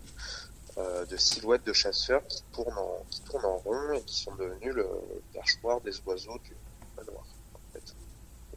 euh, 0.77 1.05
de 1.05 1.17
silhouettes 1.17 1.65
de 1.65 1.73
chasseurs 1.73 2.25
qui 2.27 2.41
tournent 2.53 2.77
en, 2.77 3.47
en 3.47 3.57
rond 3.57 3.93
et 3.93 4.01
qui 4.01 4.19
sont 4.21 4.35
devenus 4.35 4.73
le 4.73 4.87
perchoir 5.33 5.81
des 5.81 5.93
oiseaux 6.05 6.37
du 6.39 6.55
manoir 6.95 7.25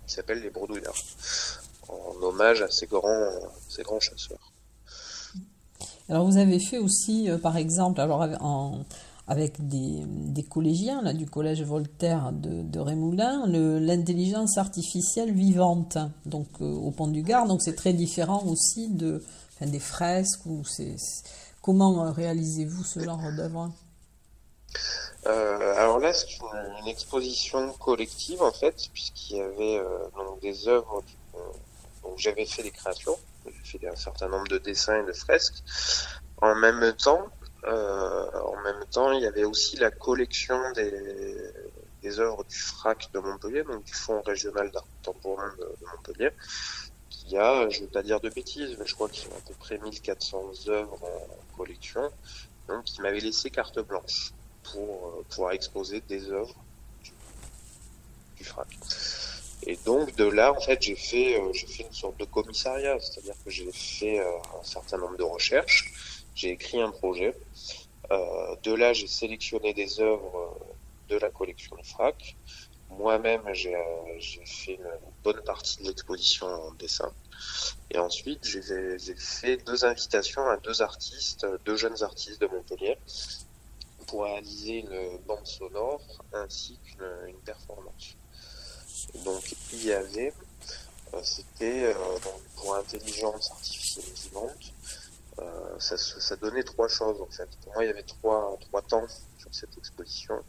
qui 0.07 0.15
s'appelle 0.15 0.41
les 0.43 0.51
bredouillards, 0.51 0.95
en 1.89 2.23
hommage 2.23 2.63
à 2.63 2.71
ces 2.71 2.87
grands, 2.87 4.01
chasseurs. 4.01 4.53
Alors 6.09 6.27
vous 6.27 6.37
avez 6.37 6.59
fait 6.59 6.79
aussi, 6.79 7.31
euh, 7.31 7.39
par 7.39 7.57
exemple, 7.57 8.01
alors 8.01 8.21
en, 8.41 8.85
avec 9.27 9.67
des, 9.67 10.03
des, 10.07 10.43
collégiens 10.43 11.15
du 11.15 11.25
collège 11.25 11.63
Voltaire 11.63 12.31
de, 12.33 12.63
de 12.63 12.79
Rémoulin, 12.79 13.47
l'intelligence 13.47 14.59
artificielle 14.59 15.33
vivante, 15.33 15.97
donc 16.27 16.49
euh, 16.61 16.65
au 16.65 16.91
Pont 16.91 17.07
du 17.07 17.23
Gard. 17.23 17.47
Donc 17.47 17.63
c'est 17.63 17.75
très 17.75 17.95
différent 17.95 18.45
aussi 18.47 18.91
de, 18.91 19.23
des 19.67 19.81
fresques. 19.81 20.47
Ou 20.47 20.65
c'est, 20.65 20.97
comment 21.63 22.13
réalisez-vous 22.13 22.85
ce 22.85 23.01
genre 23.01 23.21
d'œuvre? 23.37 23.71
Euh, 25.27 25.75
alors 25.77 26.01
là, 26.01 26.13
c'est 26.13 26.27
une, 26.81 26.89
exposition 26.89 27.73
collective 27.75 28.43
en 28.43 28.53
fait, 28.53 28.89
puisqu'il 28.93 29.37
y 29.39 29.41
avait 29.41 29.79
euh, 29.79 30.09
donc 30.17 30.41
des 30.41 30.69
œuvres 30.69 31.03
euh, 31.35 31.39
donc 32.03 32.19
j'avais 32.19 32.45
fait 32.45 32.63
des 32.63 32.71
créations, 32.71 33.17
j'ai 33.65 33.79
fait 33.79 33.89
un 33.89 33.97
certain 33.97 34.29
nombre 34.29 34.47
de 34.49 34.59
dessins 34.59 35.03
et 35.03 35.07
de 35.07 35.13
fresques. 35.13 35.63
En 36.41 36.55
même 36.55 36.93
temps, 36.97 37.29
euh, 37.67 38.31
en 38.33 38.61
même 38.63 38.85
temps, 38.91 39.13
il 39.13 39.23
y 39.23 39.27
avait 39.27 39.45
aussi 39.45 39.77
la 39.77 39.91
collection 39.91 40.61
des, 40.73 42.21
œuvres 42.21 42.45
du 42.45 42.57
FRAC 42.57 43.11
de 43.15 43.19
Montpellier, 43.19 43.65
donc 43.65 43.83
du 43.85 43.95
Fonds 43.95 44.21
régional 44.21 44.71
d'art 44.71 44.85
contemporain 45.03 45.51
de, 45.59 45.87
Montpellier, 45.87 46.31
qui 47.25 47.37
a, 47.37 47.69
je 47.69 47.81
ne 47.81 47.85
vais 47.85 47.91
pas 47.91 48.03
dire 48.03 48.21
de 48.21 48.29
bêtises, 48.29 48.77
mais 48.79 48.87
je 48.87 48.95
crois 48.95 49.09
qu'il 49.09 49.29
y 49.29 49.33
a 49.33 49.37
à 49.37 49.41
peu 49.41 49.55
près 49.55 49.79
1400 49.79 50.69
œuvres 50.69 50.99
en 51.03 51.57
collection, 51.57 52.11
donc 52.69 52.85
qui 52.85 53.01
m'avait 53.01 53.21
laissé 53.21 53.51
carte 53.51 53.79
blanche 53.81 54.33
pour 54.63 55.07
euh, 55.07 55.25
pouvoir 55.31 55.53
exposer 55.53 56.01
des 56.03 56.31
œuvres 56.31 56.55
du, 57.03 57.13
du, 58.37 58.45
FRAC. 58.45 58.69
Et 59.67 59.77
donc 59.85 60.15
de 60.17 60.25
là, 60.25 60.53
en 60.53 60.61
fait, 60.61 60.83
j'ai 60.83 60.97
fait, 60.97 61.41
euh, 61.41 61.53
fait 61.53 61.85
une 61.85 61.93
sorte 61.93 62.19
de 62.19 62.25
commissariat, 62.25 62.99
c'est-à-dire 63.01 63.35
que 63.45 63.51
j'ai 63.51 63.71
fait 63.73 64.21
euh, 64.21 64.31
un 64.61 64.65
certain 64.65 64.99
nombre 64.99 65.17
de 65.17 65.23
recherches, 65.23 66.23
j'ai 66.35 66.51
écrit 66.51 66.81
un 66.81 66.91
projet. 66.91 67.35
de 68.11 68.75
là, 68.75 68.93
j'ai 68.93 69.07
sélectionné 69.07 69.73
des 69.73 70.01
œuvres 70.01 70.59
de 71.09 71.17
la 71.17 71.31
collection 71.31 71.77
FRAC. 71.83 72.37
Moi-même, 72.99 73.43
j'ai 73.53 74.45
fait 74.47 74.75
une 74.75 74.91
bonne 75.23 75.43
partie 75.43 75.83
de 75.83 75.89
l'exposition 75.89 76.47
en 76.47 76.73
dessin. 76.73 77.13
Et 77.91 77.99
ensuite, 77.99 78.45
j'ai 78.45 78.63
fait 79.17 79.57
deux 79.59 79.85
invitations 79.85 80.47
à 80.49 80.57
deux 80.59 80.83
artistes, 80.83 81.47
deux 81.65 81.77
jeunes 81.77 82.03
artistes 82.03 82.41
de 82.41 82.47
Montpellier, 82.47 82.99
pour 84.07 84.25
réaliser 84.25 84.81
une 84.81 85.19
bande 85.27 85.47
sonore 85.47 86.03
ainsi 86.33 86.79
qu'une 86.85 87.07
une 87.27 87.39
performance. 87.39 88.17
donc 89.25 89.55
il 89.73 89.87
y 89.87 89.93
avait, 89.93 90.33
euh, 91.15 91.21
c'était 91.23 91.85
euh, 91.85 92.19
pour 92.57 92.77
intelligence 92.77 93.51
artificielle 93.51 94.13
vivante, 94.15 94.73
ça, 95.79 95.97
ça, 95.97 96.37
donnait 96.37 96.63
trois 96.63 96.87
choses. 96.87 97.17
Pour 97.17 97.73
moi, 97.73 97.85
il 97.85 97.89
y 97.89 97.91
avait 97.91 98.05
trois, 98.05 98.57
trois 98.61 98.83
temps 98.83 99.07
sur 99.39 99.53
cette 99.53 99.77
exposition. 99.77 100.45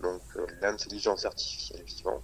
Donc 0.00 0.22
l'intelligence 0.60 1.24
artificielle 1.24 1.82
vivante. 1.84 2.22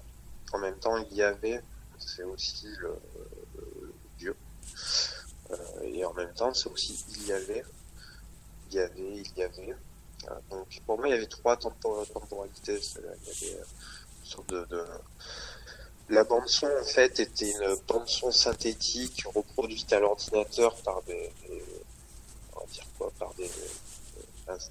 En 0.53 0.59
même 0.59 0.79
temps, 0.79 0.99
il 0.99 1.17
y 1.17 1.23
avait, 1.23 1.63
c'est 1.99 2.25
aussi 2.25 2.69
le, 2.79 2.99
Dieu. 4.19 4.37
et 5.83 6.05
en 6.05 6.13
même 6.13 6.33
temps, 6.35 6.53
c'est 6.53 6.69
aussi 6.69 7.05
il 7.09 7.27
y 7.27 7.33
avait, 7.33 7.65
il 8.71 8.75
y 8.77 8.81
avait, 8.81 9.17
il 9.17 9.33
y 9.37 9.43
avait. 9.43 9.75
donc 10.51 10.81
pour 10.87 10.99
moi, 10.99 11.09
il 11.09 11.13
y 11.13 11.15
avait 11.15 11.27
trois 11.27 11.57
temporalités. 11.57 12.79
La 16.09 16.25
bande 16.25 16.49
son 16.49 16.67
en 16.67 16.85
fait 16.85 17.21
était 17.21 17.51
une 17.51 17.77
bande 17.89 18.09
son 18.09 18.31
synthétique 18.31 19.25
reproduite 19.35 19.93
à 19.93 20.01
l'ordinateur 20.01 20.75
par 20.83 21.03
des, 21.05 21.33
on 22.55 22.61
va 22.61 22.67
dire 22.67 22.85
quoi, 22.99 23.11
par 23.19 23.33
des, 23.35 23.51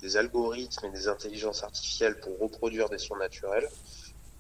des 0.02 0.18
algorithmes 0.18 0.88
et 0.88 0.92
des 0.92 1.08
intelligences 1.08 1.64
artificielles 1.64 2.20
pour 2.20 2.38
reproduire 2.40 2.90
des 2.90 2.98
sons 2.98 3.18
naturels 3.18 3.68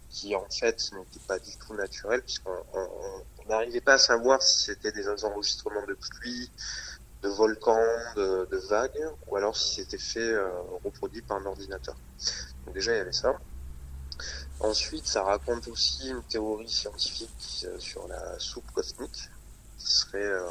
qui 0.09 0.35
en 0.35 0.45
fait 0.49 0.91
n'étaient 0.91 1.25
pas 1.27 1.39
du 1.39 1.55
tout 1.57 1.73
naturels 1.73 2.21
puisqu'on 2.21 2.51
n'arrivait 3.47 3.81
pas 3.81 3.93
à 3.93 3.97
savoir 3.97 4.41
si 4.41 4.65
c'était 4.65 4.91
des 4.91 5.07
enregistrements 5.23 5.85
de 5.85 5.93
pluie, 5.93 6.51
de 7.23 7.29
volcans, 7.29 7.97
de, 8.15 8.67
vagues, 8.69 9.07
ou 9.27 9.35
alors 9.35 9.55
si 9.55 9.75
c'était 9.75 9.97
fait 9.97 10.19
euh, 10.19 10.49
reproduit 10.83 11.21
par 11.21 11.37
un 11.37 11.45
ordinateur. 11.45 11.95
Donc 12.65 12.73
déjà 12.73 12.93
il 12.93 12.97
y 12.97 13.01
avait 13.01 13.11
ça. 13.11 13.39
Ensuite, 14.59 15.07
ça 15.07 15.23
raconte 15.23 15.67
aussi 15.67 16.09
une 16.09 16.23
théorie 16.23 16.69
scientifique 16.69 17.65
euh, 17.65 17.79
sur 17.79 18.07
la 18.07 18.37
soupe 18.37 18.69
cosmique, 18.71 19.29
qui 19.77 19.87
serait 19.87 20.19
euh, 20.19 20.47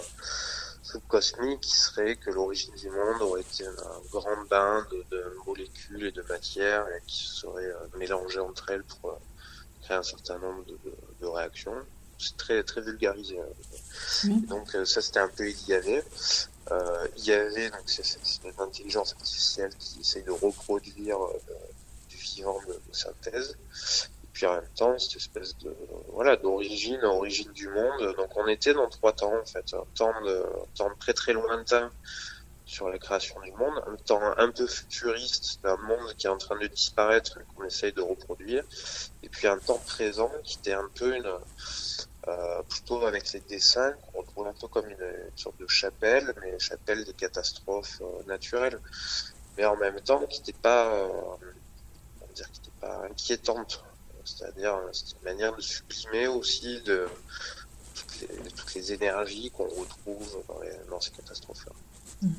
cosmique, 0.98 1.60
qui 1.60 1.76
serait 1.76 2.16
que 2.16 2.30
l'origine 2.30 2.74
du 2.74 2.90
monde 2.90 3.22
aurait 3.22 3.42
été 3.42 3.66
un 3.66 4.00
grand 4.10 4.44
bain 4.48 4.86
de, 4.90 5.36
molécules 5.46 6.06
et 6.06 6.12
de 6.12 6.22
matières 6.22 6.86
et 6.88 7.02
qui 7.06 7.24
seraient 7.26 7.64
euh, 7.64 7.98
mélangées 7.98 8.40
entre 8.40 8.70
elles 8.70 8.84
pour 8.84 9.18
créer 9.82 9.96
un 9.96 10.02
certain 10.02 10.38
nombre 10.38 10.64
de, 11.20 11.26
réactions. 11.26 11.74
C'est 12.18 12.36
très 12.36 12.62
très 12.62 12.82
vulgarisé. 12.82 13.38
Hein. 13.40 14.28
Donc 14.48 14.76
ça 14.84 15.00
c'était 15.00 15.20
un 15.20 15.28
peu 15.28 15.48
il 15.48 15.68
y 15.68 15.74
avait. 15.74 16.04
il 17.16 17.24
y 17.24 17.32
avait 17.32 17.70
donc 17.70 17.84
c'est 17.86 18.18
une 18.44 18.52
intelligence 18.58 19.12
artificielle 19.12 19.72
qui 19.78 20.00
essaye 20.00 20.22
de 20.24 20.30
reproduire 20.30 21.18
de, 22.66 22.94
synthèse. 22.94 23.56
En 24.46 24.54
même 24.54 24.64
temps, 24.74 24.98
cette 24.98 25.16
espèce 25.16 25.56
de 25.58 25.74
voilà 26.08 26.36
d'origine, 26.36 27.02
origine 27.04 27.52
du 27.52 27.68
monde. 27.68 28.14
Donc 28.16 28.36
on 28.36 28.46
était 28.46 28.74
dans 28.74 28.88
trois 28.88 29.12
temps 29.12 29.34
en 29.34 29.44
fait, 29.44 29.74
un 29.74 29.84
temps 29.94 30.20
de 30.24 30.44
temps 30.74 30.90
très 30.98 31.12
très 31.12 31.32
lointain 31.32 31.90
sur 32.70 32.88
la 32.88 32.98
création 32.98 33.40
du 33.40 33.50
monde, 33.52 33.82
un 33.88 33.96
temps 33.96 34.22
un 34.36 34.50
peu 34.52 34.66
futuriste 34.66 35.60
d'un 35.64 35.76
monde 35.76 36.14
qui 36.16 36.28
est 36.28 36.30
en 36.30 36.38
train 36.38 36.56
de 36.56 36.68
disparaître 36.68 37.40
qu'on 37.48 37.64
essaye 37.64 37.92
de 37.92 38.00
reproduire, 38.00 38.62
et 39.24 39.28
puis 39.28 39.48
un 39.48 39.58
temps 39.58 39.80
présent 39.84 40.30
qui 40.44 40.58
était 40.58 40.74
un 40.74 40.88
peu 40.94 41.16
une 41.16 41.32
euh, 42.28 42.62
plutôt 42.68 43.04
avec 43.06 43.26
ces 43.26 43.40
dessins 43.40 43.92
qu'on 43.92 44.20
retrouve 44.20 44.46
un 44.46 44.52
peu 44.52 44.68
comme 44.68 44.88
une, 44.88 45.30
sorte 45.34 45.58
de 45.58 45.66
chapelle, 45.66 46.32
mais 46.40 46.58
chapelle 46.60 47.04
des 47.04 47.14
catastrophes 47.14 48.02
euh, 48.02 48.22
naturelles, 48.28 48.78
mais 49.56 49.64
en 49.64 49.76
même 49.76 50.00
temps 50.00 50.24
qui 50.26 50.38
n'était 50.38 50.52
pas 50.52 50.94
euh, 50.94 51.08
dire 52.34 52.48
qui 52.52 52.60
n'était 52.60 52.80
pas 52.80 53.02
inquiétante. 53.04 53.82
C'est-à-dire, 54.24 54.78
c'est 54.92 55.12
une 55.12 55.24
manière 55.24 55.54
de 55.54 55.60
sublimer 55.60 56.28
aussi 56.28 56.82
toutes 56.84 58.74
les, 58.74 58.92
énergies 58.92 59.50
qu'on 59.50 59.68
retrouve 59.68 60.42
dans, 60.88 61.00
ces 61.00 61.10
catastrophes-là. 61.10 61.72
Mm. 62.22 62.32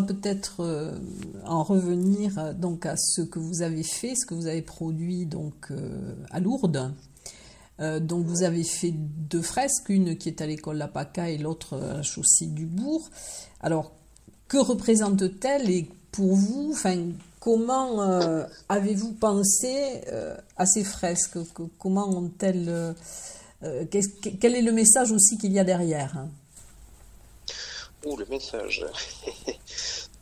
Va 0.00 0.06
peut-être 0.06 0.60
euh, 0.60 0.92
en 1.44 1.62
revenir 1.62 2.38
euh, 2.38 2.52
donc 2.52 2.86
à 2.86 2.96
ce 2.96 3.22
que 3.22 3.38
vous 3.38 3.62
avez 3.62 3.82
fait, 3.82 4.14
ce 4.14 4.26
que 4.26 4.34
vous 4.34 4.46
avez 4.46 4.62
produit 4.62 5.26
donc 5.26 5.70
euh, 5.70 6.14
à 6.30 6.40
Lourdes. 6.40 6.92
donc 7.78 8.24
vous 8.24 8.42
avez 8.42 8.64
fait 8.64 8.92
deux 8.92 9.42
fresques, 9.42 9.90
une 9.90 10.16
qui 10.16 10.28
est 10.28 10.40
à 10.40 10.46
l'école 10.46 10.78
La 10.78 10.88
Paca 10.88 11.28
et 11.28 11.38
l'autre 11.38 11.76
à 11.76 11.94
la 11.98 12.02
chaussée 12.02 12.46
du 12.46 12.66
Bourg. 12.66 13.10
Alors 13.60 13.92
que 14.48 14.56
représente-t-elle 14.56 15.70
et 15.70 15.88
pour 16.10 16.34
vous, 16.34 16.70
enfin 16.72 16.96
comment 17.38 18.00
avez-vous 18.68 19.12
pensé 19.12 20.00
à 20.56 20.64
ces 20.64 20.84
fresques? 20.84 21.38
Comment 21.78 22.08
ont-elles 22.08 22.94
quel 23.60 24.54
est 24.54 24.62
le 24.62 24.72
message 24.72 25.12
aussi 25.12 25.36
qu'il 25.36 25.52
y 25.52 25.58
a 25.58 25.64
derrière? 25.64 26.26
Le 28.14 28.26
message. 28.26 28.86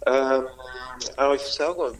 Euh, 0.07 0.42
alors, 1.16 1.35
il 1.35 1.38
faut 1.38 1.51
savoir, 1.51 1.92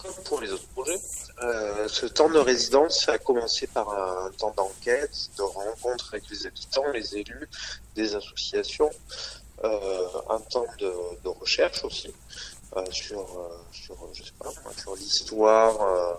comme 0.00 0.24
pour 0.24 0.40
les 0.40 0.50
autres 0.50 0.66
projets, 0.68 0.98
euh, 1.42 1.86
ce 1.86 2.06
temps 2.06 2.30
de 2.30 2.38
résidence 2.38 3.06
a 3.10 3.18
commencé 3.18 3.66
par 3.66 3.90
un 3.90 4.30
temps 4.30 4.54
d'enquête, 4.56 5.28
de 5.36 5.42
rencontre 5.42 6.14
avec 6.14 6.30
les 6.30 6.46
habitants, 6.46 6.88
les 6.94 7.14
élus, 7.16 7.46
des 7.94 8.14
associations, 8.14 8.88
euh, 9.64 10.08
un 10.30 10.40
temps 10.40 10.64
de, 10.78 11.28
recherche 11.28 11.84
aussi 11.84 12.14
sur, 12.90 13.28
sur, 13.70 13.96
sur 14.14 14.96
l'histoire 14.96 16.18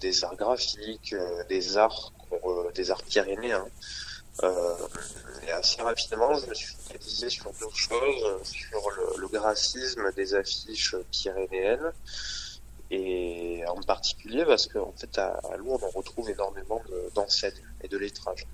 des 0.00 0.24
arts 0.24 0.34
graphiques, 0.34 1.14
des 1.48 1.76
arts, 1.76 2.12
des 2.74 2.90
arts 2.90 3.04
pyrénéens. 3.04 3.68
Et 4.42 5.50
assez 5.50 5.82
rapidement, 5.82 6.34
je 6.34 6.46
me 6.46 6.54
suis 6.54 6.74
focalisé 6.74 7.30
sur 7.30 7.52
deux 7.52 7.70
choses, 7.74 8.42
sur 8.42 8.90
le, 8.90 9.20
le 9.20 9.28
graphisme 9.28 10.12
des 10.12 10.34
affiches 10.34 10.94
pyrénéennes, 11.10 11.92
et 12.90 13.64
en 13.66 13.80
particulier 13.82 14.44
parce 14.44 14.66
qu'en 14.66 14.92
fait 14.92 15.18
à, 15.18 15.38
Lourdes 15.58 15.82
on 15.84 15.90
retrouve 15.90 16.30
énormément 16.30 16.82
d'enseignes 17.14 17.62
et 17.82 17.88
de 17.88 17.98
lettrage, 17.98 18.46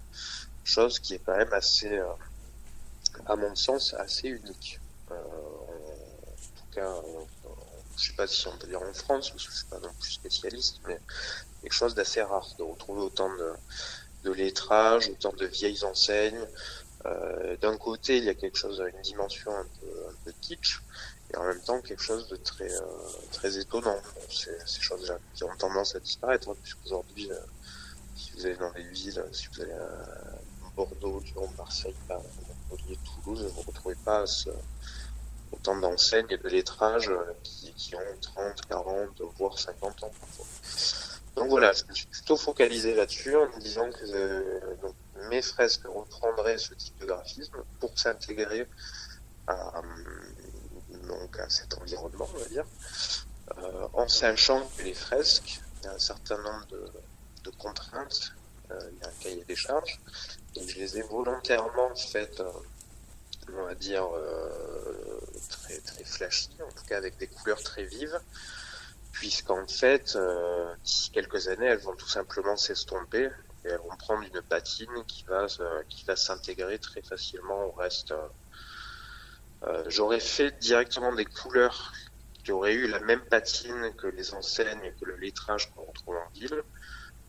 chose 0.65 0.99
qui 0.99 1.15
est 1.15 1.19
quand 1.19 1.37
même 1.37 1.53
assez, 1.53 1.93
euh, 1.93 2.07
à 3.27 3.37
mon 3.37 3.55
sens, 3.55 3.95
assez 3.95 4.29
unique. 4.29 4.81
Euh, 5.11 5.15
en 5.15 6.59
tout 6.59 6.75
cas, 6.75 6.95
je 7.97 8.07
sais 8.07 8.13
pas 8.15 8.27
si 8.27 8.49
on 8.49 8.57
peut 8.57 8.67
dire 8.67 8.83
en 8.83 8.93
France, 8.93 9.31
parce 9.31 9.45
que 9.45 9.53
je 9.53 9.57
suis 9.57 9.67
pas 9.67 9.79
non 9.79 9.93
plus 10.01 10.11
spécialiste, 10.11 10.81
mais 10.87 10.99
quelque 11.63 11.73
chose 11.73 11.95
d'assez 11.95 12.23
rare 12.23 12.49
de 12.59 12.63
retrouver 12.65 13.03
autant 13.03 13.29
de, 13.37 13.53
de 14.25 14.33
lettrage, 14.33 15.09
autant 15.09 15.33
de 15.33 15.47
vieilles 15.47 15.85
enseignes, 15.85 16.47
euh, 17.07 17.57
d'un 17.59 17.77
côté, 17.77 18.17
il 18.17 18.25
y 18.25 18.31
a 18.31 18.35
quelque 18.35 18.57
chose, 18.57 18.83
une 18.95 19.03
dimension 19.03 19.55
un 19.55 19.67
peu, 20.25 20.33
kitsch, 20.41 20.81
et 21.33 21.37
en 21.37 21.45
même 21.45 21.61
temps 21.61 21.81
quelque 21.81 22.03
chose 22.03 22.29
de 22.29 22.37
très, 22.37 22.73
euh, 22.73 22.81
très 23.33 23.59
étonnant. 23.59 23.99
c'est 24.31 24.67
ces 24.67 24.81
choses-là 24.81 25.19
qui 25.35 25.45
ont 25.45 25.57
tendance 25.59 25.95
à 25.95 26.01
disparaître, 26.01 26.49
hein, 26.49 26.57
puisqu'aujourd'hui, 26.63 27.31
euh, 27.31 27.39
si 28.17 28.33
vous 28.33 28.47
allez 28.47 28.57
dans 28.57 28.73
les 28.73 28.85
villes, 28.85 29.23
si 29.33 29.49
vous 29.49 29.61
allez 29.61 29.73
à 29.73 30.69
Bordeaux, 30.75 31.21
Lyon, 31.21 31.49
Marseille, 31.59 31.95
Montpellier, 32.71 32.99
Toulouse, 33.05 33.45
vous 33.55 33.61
ne 33.61 33.67
retrouvez 33.67 33.97
pas 34.05 34.25
autant 35.53 35.77
d'enseignes 35.77 36.27
et 36.31 36.39
de 36.39 36.49
lettrages 36.49 37.13
qui, 37.43 37.73
qui, 37.75 37.95
ont 37.95 38.01
30, 38.21 38.63
40, 38.67 39.23
voire 39.37 39.59
50 39.59 40.05
ans 40.05 40.13
parfois. 40.21 40.47
Donc 41.37 41.49
voilà, 41.49 41.73
je 41.73 41.85
me 41.85 41.95
suis 41.95 42.07
plutôt 42.07 42.37
focalisé 42.37 42.95
là-dessus 42.95 43.37
en 43.37 43.47
me 43.47 43.61
disant 43.61 43.91
que 43.91 44.45
mes 45.29 45.43
fresques 45.43 45.87
reprendraient 45.87 46.59
ce 46.59 46.75
type 46.75 46.97
de 46.99 47.07
graphisme 47.07 47.57
pour 47.81 47.99
s'intégrer 47.99 48.69
à, 49.47 49.83
donc 51.09 51.39
à 51.39 51.49
cet 51.49 51.75
environnement, 51.75 52.29
on 52.35 52.39
va 52.39 52.49
dire, 52.49 52.65
euh, 53.59 53.89
en 53.93 54.09
sachant 54.09 54.67
que 54.77 54.83
les 54.83 54.95
fresques, 54.95 55.61
il 55.81 55.87
y 55.87 55.89
a 55.89 55.93
un 55.95 55.99
certain 55.99 56.39
nombre 56.39 56.67
de, 56.67 56.87
de 57.45 57.51
contraintes, 57.51 58.33
euh, 58.71 58.91
il 58.93 58.99
y 58.99 59.05
a 59.05 59.09
un 59.09 59.13
cahier 59.21 59.45
des 59.45 59.57
charges, 59.57 60.01
et 60.57 60.67
je 60.67 60.79
les 60.79 60.99
ai 60.99 61.03
volontairement 61.03 61.95
faites, 61.95 62.41
euh, 62.41 62.51
on 63.53 63.65
va 63.65 63.75
dire, 63.75 64.07
euh, 64.15 65.21
très, 65.51 65.79
très 65.79 66.05
flashy, 66.05 66.51
en 66.63 66.73
tout 66.73 66.85
cas 66.87 66.97
avec 66.97 67.19
des 67.19 67.27
couleurs 67.27 67.63
très 67.63 67.85
vives, 67.85 68.19
puisqu'en 69.15 69.67
fait, 69.67 70.17
euh, 70.17 70.75
d'ici 70.83 71.11
quelques 71.11 71.49
années, 71.49 71.67
elles 71.67 71.79
vont 71.79 71.95
tout 71.95 72.09
simplement 72.09 72.57
s'estomper 72.57 73.31
et 73.65 73.69
elles 73.69 73.79
vont 73.79 73.97
prendre 73.97 74.23
une 74.23 74.43
patine 74.43 75.05
qui 75.07 75.25
va, 75.25 75.47
qui 75.89 76.05
va 76.05 76.17
s'intégrer 76.17 76.79
très 76.79 77.01
facilement 77.01 77.65
au 77.67 77.71
reste. 77.73 78.13
Euh, 79.63 79.85
J'aurais 79.87 80.21
fait 80.21 80.51
directement 80.59 81.15
des 81.15 81.25
couleurs 81.25 81.93
qui 82.43 82.53
auraient 82.53 82.75
eu 82.75 82.89
la 82.89 83.01
même 83.01 83.23
patine 83.23 83.95
que 83.97 84.09
les 84.09 84.35
enseignes 84.35 84.83
et 84.85 84.93
que 84.93 85.07
le 85.07 85.17
lettrage 85.17 85.73
qu'on 85.73 85.85
retrouve 85.85 86.17
en 86.17 86.31
ville. 86.35 86.63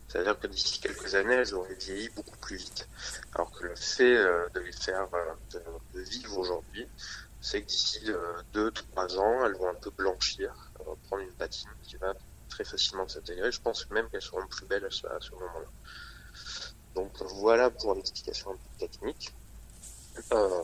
C'est-à-dire 0.08 0.38
que 0.38 0.48
d'ici 0.48 0.80
quelques 0.80 1.14
années, 1.14 1.34
elles 1.34 1.54
auraient 1.54 1.74
vieilli 1.74 2.10
beaucoup 2.10 2.36
plus 2.38 2.56
vite. 2.56 2.88
Alors 3.34 3.50
que 3.52 3.64
le 3.64 3.76
fait 3.76 4.16
euh, 4.16 4.48
de 4.54 4.60
les 4.60 4.72
faire 4.72 5.08
euh, 5.14 5.60
vivre 5.94 6.36
aujourd'hui, 6.36 6.86
c'est 7.40 7.62
que 7.62 7.66
d'ici 7.66 8.00
2-3 8.54 9.18
ans, 9.18 9.46
elles 9.46 9.54
vont 9.54 9.68
un 9.68 9.74
peu 9.74 9.90
blanchir, 9.90 10.65
prendre 11.08 11.22
une 11.22 11.32
patine 11.32 11.70
qui 11.82 11.96
va 11.96 12.14
très 12.48 12.64
facilement 12.64 13.08
s'intégrer. 13.08 13.52
Je 13.52 13.60
pense 13.60 13.88
même 13.90 14.08
qu'elles 14.08 14.22
seront 14.22 14.46
plus 14.46 14.66
belles 14.66 14.84
à 14.84 14.90
ce, 14.90 15.30
moment-là. 15.32 15.68
Donc 16.94 17.12
voilà 17.22 17.70
pour 17.70 17.94
l'explication 17.94 18.52
un 18.52 18.54
peu 18.54 18.86
technique. 18.86 19.32
Euh, 20.32 20.62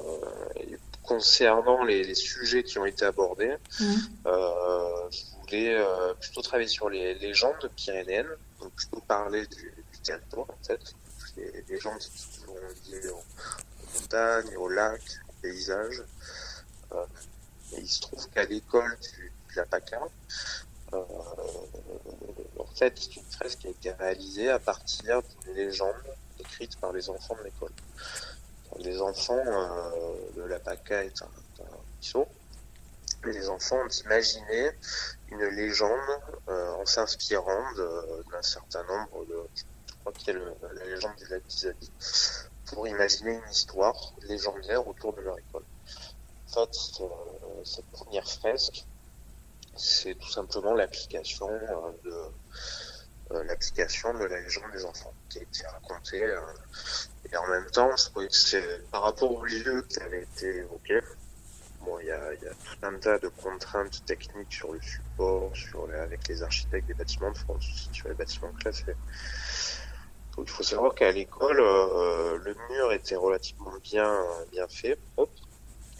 concernant 1.02 1.84
les, 1.84 2.04
les, 2.04 2.14
sujets 2.14 2.62
qui 2.62 2.78
ont 2.78 2.86
été 2.86 3.04
abordés, 3.04 3.54
mmh. 3.80 3.94
euh, 4.26 5.10
je 5.10 5.40
voulais 5.40 5.74
euh, 5.76 6.14
plutôt 6.14 6.40
travailler 6.40 6.68
sur 6.68 6.88
les 6.88 7.14
légendes 7.16 7.70
pyrénéennes, 7.76 8.30
donc 8.60 8.72
plutôt 8.74 9.00
parler 9.00 9.46
du, 9.48 9.74
du 9.92 9.98
territoire 10.02 10.48
en 10.48 10.64
fait, 10.64 10.80
les 11.36 11.64
légendes 11.68 11.98
qui 11.98 12.18
sont 12.18 12.54
liées 12.86 13.08
aux, 13.08 13.16
aux 13.16 14.00
montagnes, 14.00 14.56
aux 14.56 14.68
lacs, 14.68 15.20
aux 15.28 15.42
paysages. 15.42 16.02
Et 17.74 17.80
il 17.80 17.88
se 17.88 18.00
trouve 18.00 18.28
qu'à 18.30 18.44
l'école 18.44 18.96
du, 19.00 19.32
de 19.54 19.60
la 19.60 19.66
PACA, 19.66 20.00
euh, 20.94 21.02
en 22.58 22.66
fait, 22.74 22.92
c'est 22.98 23.16
une 23.16 23.24
fresque 23.24 23.60
qui 23.60 23.66
a 23.68 23.70
été 23.70 23.92
réalisée 23.92 24.50
à 24.50 24.58
partir 24.58 25.22
d'une 25.22 25.54
légende 25.54 25.94
écrite 26.38 26.78
par 26.80 26.92
les 26.92 27.08
enfants 27.08 27.36
de 27.36 27.44
l'école. 27.44 27.72
Les 28.78 29.00
enfants 29.00 29.42
euh, 29.46 30.16
de 30.36 30.42
la 30.42 30.58
PACA 30.58 31.04
est 31.04 31.22
un, 31.22 31.28
ruisseau, 31.96 32.26
les 33.24 33.48
enfants 33.48 33.76
ont 33.76 33.88
imaginé 34.04 34.70
une 35.28 35.44
légende 35.44 36.20
euh, 36.48 36.72
en 36.72 36.86
s'inspirant 36.86 37.72
d'un 38.30 38.42
certain 38.42 38.82
nombre 38.84 39.24
de, 39.26 39.36
je 39.54 39.94
crois 40.00 40.12
qu'il 40.12 40.34
y 40.34 40.36
a 40.36 40.74
la 40.74 40.84
légende 40.84 41.14
du 41.16 41.26
lac 41.26 41.42
pour 42.66 42.88
imaginer 42.88 43.34
une 43.34 43.50
histoire 43.50 44.14
légendaire 44.22 44.86
autour 44.88 45.12
de 45.12 45.20
leur 45.20 45.38
école. 45.38 45.64
En 46.48 46.66
fait, 46.66 46.74
cette 47.64 47.86
première 47.92 48.28
fresque, 48.28 48.84
c'est 49.76 50.14
tout 50.18 50.30
simplement 50.30 50.74
l'application 50.74 51.48
euh, 51.48 51.92
de 52.04 52.14
euh, 53.32 53.44
l'application 53.44 54.12
de 54.14 54.24
la 54.24 54.40
légende 54.40 54.70
des 54.72 54.84
enfants 54.84 55.14
qui 55.28 55.38
a 55.38 55.42
été 55.42 55.66
racontée 55.66 56.24
euh, 56.24 56.40
et 57.30 57.36
en 57.36 57.46
même 57.48 57.70
temps 57.70 57.90
c'est 57.96 58.90
par 58.90 59.02
rapport 59.02 59.32
au 59.32 59.44
lieu 59.44 59.82
qui 59.88 59.98
avait 60.00 60.22
été 60.22 60.56
évoqué 60.56 61.00
bon 61.80 61.98
il 62.00 62.06
y 62.06 62.10
a, 62.10 62.34
il 62.34 62.42
y 62.42 62.46
a 62.46 62.50
tout 62.50 62.86
un 62.86 62.98
tas 62.98 63.18
de 63.18 63.28
contraintes 63.28 64.04
techniques 64.04 64.52
sur 64.52 64.72
le 64.72 64.80
support 64.82 65.56
sur 65.56 65.86
les, 65.86 65.94
avec 65.94 66.28
les 66.28 66.42
architectes 66.42 66.86
des 66.86 66.94
bâtiments 66.94 67.30
de 67.30 67.38
France 67.38 67.88
sur 67.92 68.08
les 68.08 68.14
bâtiments 68.14 68.52
classés. 68.52 68.96
Donc 70.36 70.46
il 70.48 70.50
faut 70.50 70.62
savoir 70.62 70.94
qu'à 70.94 71.10
l'école 71.12 71.60
euh, 71.60 72.38
le 72.38 72.54
mur 72.70 72.92
était 72.92 73.16
relativement 73.16 73.72
bien 73.82 74.24
bien 74.50 74.68
fait 74.68 74.98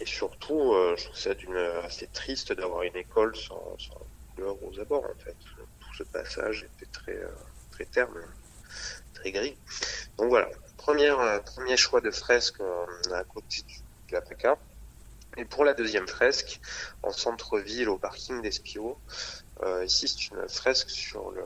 et 0.03 0.05
surtout 0.05 0.73
euh, 0.73 0.95
je 0.97 1.05
trouve 1.05 1.17
ça 1.17 1.33
d'une 1.33 1.57
assez 1.83 2.07
triste 2.07 2.53
d'avoir 2.53 2.83
une 2.83 2.95
école 2.95 3.35
sans, 3.35 3.65
sans 3.79 4.01
couleur 4.35 4.55
aux 4.63 4.79
abords 4.79 5.05
en 5.05 5.23
fait 5.23 5.37
ce 5.93 6.03
passage 6.03 6.63
était 6.63 6.91
très, 6.91 7.15
euh, 7.15 7.29
très 7.71 7.85
terne, 7.85 8.21
très 9.13 9.31
gris. 9.31 9.57
Donc 10.17 10.29
voilà, 10.29 10.49
euh, 10.89 11.39
premier 11.39 11.77
choix 11.77 12.01
de 12.01 12.11
fresque 12.11 12.59
euh, 12.59 12.85
à 13.13 13.23
côté 13.23 13.61
de 14.09 14.13
la 14.13 14.21
PACA. 14.21 14.57
Et 15.37 15.45
pour 15.45 15.65
la 15.65 15.73
deuxième 15.73 16.07
fresque, 16.07 16.59
en 17.01 17.11
centre-ville, 17.11 17.89
au 17.89 17.97
parking 17.97 18.41
d'Espio, 18.41 18.99
euh, 19.63 19.85
ici 19.85 20.07
c'est 20.07 20.35
une 20.35 20.47
fresque 20.47 20.91
sur 20.91 21.31
le, 21.31 21.43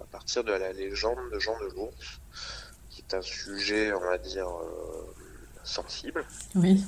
à 0.00 0.06
partir 0.10 0.42
de 0.42 0.52
la 0.52 0.72
légende 0.72 1.30
de 1.30 1.38
Jean 1.38 1.58
de 1.60 1.66
l'Ours, 1.66 2.20
qui 2.88 3.02
est 3.02 3.14
un 3.14 3.20
sujet, 3.22 3.92
on 3.92 4.00
va 4.00 4.16
dire, 4.16 4.48
euh, 4.48 5.14
sensible. 5.64 6.24
Oui. 6.54 6.84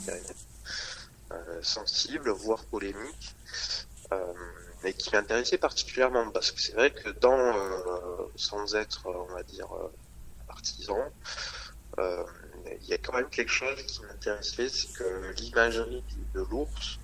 Euh, 1.33 1.63
sensible, 1.63 2.31
voire 2.31 2.65
polémique. 2.67 3.35
Euh, 4.13 4.33
mais 4.85 4.93
qui 4.93 5.11
m'intéressait 5.13 5.59
particulièrement 5.59 6.31
parce 6.31 6.53
que 6.53 6.61
c'est 6.61 6.75
vrai 6.75 6.91
que 6.93 7.09
dans, 7.21 7.39
euh, 7.39 8.27
sans 8.37 8.75
être, 8.75 9.07
on 9.07 9.33
va 9.33 9.43
dire, 9.43 9.73
euh, 9.73 9.89
partisan, 10.47 11.01
euh, 11.99 12.23
il 12.83 12.89
y 12.89 12.93
a 12.93 12.99
quand 12.99 13.15
même 13.15 13.31
quelque 13.31 13.51
chose 13.51 13.83
qui 13.87 14.03
m'intéressait, 14.03 14.69
c'est 14.69 14.93
que 14.93 15.33
l'imagerie 15.39 16.05
de 16.35 16.41
l'ours 16.51 16.99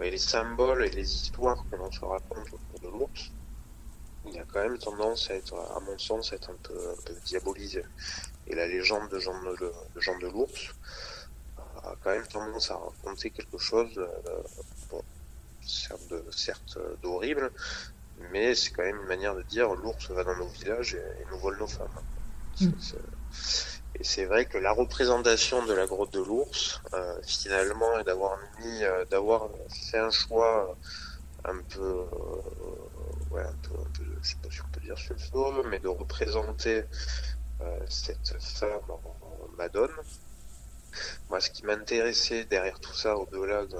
et 0.00 0.12
les 0.12 0.18
symboles 0.18 0.84
et 0.84 0.90
les 0.90 1.12
histoires 1.12 1.64
que 1.68 1.74
l'on 1.74 1.90
se 1.90 2.04
raconte 2.04 2.46
autour 2.52 2.80
de 2.80 2.88
l'ours, 2.88 3.32
il 4.28 4.38
a 4.38 4.44
quand 4.44 4.62
même 4.62 4.78
tendance 4.78 5.30
à 5.30 5.34
être, 5.34 5.54
à 5.54 5.80
mon 5.80 5.98
sens, 5.98 6.32
à 6.32 6.36
être 6.36 6.50
un 6.50 6.56
peu, 6.62 6.74
un 6.74 7.02
peu 7.04 7.14
diabolisé. 7.24 7.84
Et 8.46 8.54
la 8.54 8.66
légende 8.66 9.08
de 9.10 9.18
Jean 9.18 9.40
de, 9.42 9.56
de, 9.56 10.00
Jean 10.00 10.18
de 10.18 10.28
l'ours 10.28 10.70
a 11.56 11.94
quand 12.02 12.10
même 12.10 12.26
tendance 12.26 12.70
à 12.70 12.76
raconter 12.76 13.30
quelque 13.30 13.58
chose 13.58 13.90
bon, 14.90 15.02
certes, 15.62 16.08
de, 16.10 16.24
certes 16.30 16.78
d'horrible, 17.02 17.50
mais 18.32 18.54
c'est 18.54 18.70
quand 18.70 18.82
même 18.82 19.00
une 19.00 19.08
manière 19.08 19.34
de 19.34 19.42
dire 19.42 19.74
l'ours 19.74 20.10
va 20.10 20.24
dans 20.24 20.36
nos 20.36 20.48
villages 20.48 20.94
et, 20.94 21.22
et 21.22 21.26
nous 21.30 21.38
vole 21.38 21.58
nos 21.58 21.66
femmes. 21.66 21.88
Mmh. 22.60 22.70
Et 23.98 24.04
c'est 24.04 24.26
vrai 24.26 24.44
que 24.44 24.58
la 24.58 24.72
représentation 24.72 25.64
de 25.64 25.72
la 25.72 25.86
grotte 25.86 26.12
de 26.12 26.20
l'ours, 26.20 26.82
euh, 26.92 27.18
finalement, 27.26 27.98
est 27.98 28.04
d'avoir 28.04 28.38
mis, 28.60 28.84
euh, 28.84 29.06
d'avoir 29.06 29.48
fait 29.70 29.98
un 29.98 30.10
choix 30.10 30.76
un 31.44 31.58
peu, 31.74 32.04
euh, 33.38 33.50
peu, 33.62 33.72
un 33.78 33.90
peu, 33.96 34.04
je 34.22 34.28
sais 34.28 34.36
pas 34.42 34.50
si 34.50 34.60
on 34.62 34.68
peut 34.68 34.80
dire 34.80 34.98
sulfureux, 34.98 35.66
mais 35.68 35.78
de 35.78 35.88
représenter 35.88 36.84
cette 37.88 38.36
femme 38.40 38.90
en, 38.90 39.00
Madone. 39.56 39.90
Moi, 41.30 41.40
ce 41.40 41.50
qui 41.50 41.64
m'intéressait 41.64 42.44
derrière 42.44 42.78
tout 42.78 42.92
ça, 42.92 43.16
au-delà 43.16 43.64
de, 43.64 43.78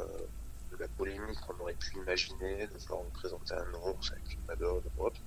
de 0.77 0.77
la 0.81 0.89
polémique 0.89 1.41
qu'on 1.41 1.59
aurait 1.61 1.75
pu 1.75 1.97
imaginer, 1.97 2.67
de 2.67 2.79
vouloir 2.79 3.01
représenter 3.05 3.55
un 3.55 3.75
ours 3.75 4.13
avec 4.13 4.33
une 4.33 4.45
madone 4.47 4.83
ou 4.97 5.05
autre, 5.05 5.21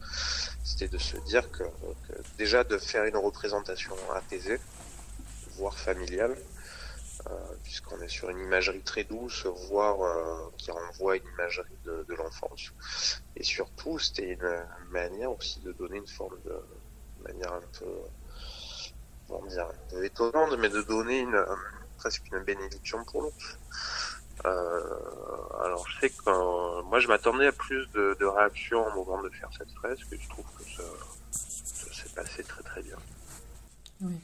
c'était 0.63 0.87
de 0.87 0.97
se 0.97 1.17
dire 1.17 1.49
que, 1.51 1.63
que, 1.63 2.13
déjà 2.37 2.63
de 2.63 2.77
faire 2.77 3.05
une 3.05 3.17
représentation 3.17 3.95
apaisée, 4.15 4.59
voire 5.57 5.77
familiale, 5.77 6.31
euh, 6.31 6.58
puisqu'on 7.63 7.99
est 8.01 8.07
sur 8.07 8.29
une 8.29 8.39
imagerie 8.39 8.81
très 8.81 9.03
douce, 9.03 9.45
voire 9.69 10.01
euh, 10.01 10.51
qui 10.57 10.71
renvoie 10.71 11.13
à 11.13 11.15
une 11.17 11.27
imagerie 11.33 11.77
de, 11.85 12.05
de 12.07 12.13
l'enfance. 12.15 12.71
Et 13.35 13.43
surtout, 13.43 13.99
c'était 13.99 14.33
une 14.33 14.65
manière 14.91 15.31
aussi 15.31 15.59
de 15.61 15.71
donner 15.73 15.97
une 15.97 16.07
forme 16.07 16.37
de, 16.45 16.55
manière 17.23 17.53
un 17.53 17.61
peu, 17.79 17.85
comment 19.27 19.45
dire, 19.45 19.67
un 19.67 19.89
peu 19.89 20.03
étonnante, 20.03 20.57
mais 20.57 20.69
de 20.69 20.81
donner 20.81 21.19
une, 21.19 21.45
presque 21.97 22.23
une 22.31 22.39
bénédiction 22.39 23.03
pour 23.05 23.23
l'ours. 23.23 23.57
Euh, 24.45 24.97
alors 25.61 25.85
je 25.89 25.99
sais 25.99 26.09
que 26.09 26.29
euh, 26.29 26.81
moi 26.83 27.01
je 27.01 27.09
m'attendais 27.09 27.47
à 27.47 27.51
plus 27.51 27.85
de, 27.87 28.15
de, 28.17 28.25
réactions 28.25 28.87
au 28.87 29.03
moment 29.03 29.21
de 29.21 29.27
faire 29.31 29.49
cette 29.57 29.69
fresque 29.71 30.07
et 30.13 30.17
je 30.17 30.29
trouve 30.29 30.45
que 30.57 30.63
ça, 30.63 30.83
ça 31.31 31.91
s'est 31.91 32.15
passé 32.15 32.41
très 32.45 32.63
très 32.63 32.81
bien. 32.81 32.95
Oui. 33.99 34.17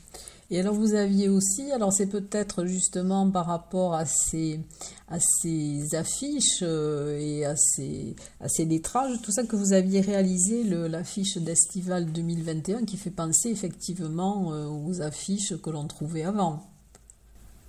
Et 0.51 0.59
alors 0.59 0.75
vous 0.75 0.93
aviez 0.93 1.27
aussi, 1.27 1.71
alors 1.71 1.91
c'est 1.91 2.05
peut-être 2.05 2.65
justement 2.65 3.29
par 3.31 3.47
rapport 3.47 3.95
à 3.95 4.05
ces, 4.05 4.59
à 5.07 5.17
ces 5.19 5.95
affiches 5.95 6.61
euh, 6.61 7.17
et 7.19 7.45
à 7.45 7.55
ces, 7.55 8.15
à 8.39 8.47
ces 8.47 8.65
lettrages, 8.65 9.19
tout 9.23 9.31
ça 9.31 9.43
que 9.43 9.55
vous 9.55 9.73
aviez 9.73 10.01
réalisé 10.01 10.63
l'affiche 10.63 11.37
d'Estival 11.37 12.11
2021 12.11 12.85
qui 12.85 12.97
fait 12.97 13.09
penser 13.09 13.49
effectivement 13.49 14.53
euh, 14.53 14.67
aux 14.67 15.01
affiches 15.01 15.59
que 15.61 15.69
l'on 15.71 15.87
trouvait 15.87 16.25
avant. 16.25 16.63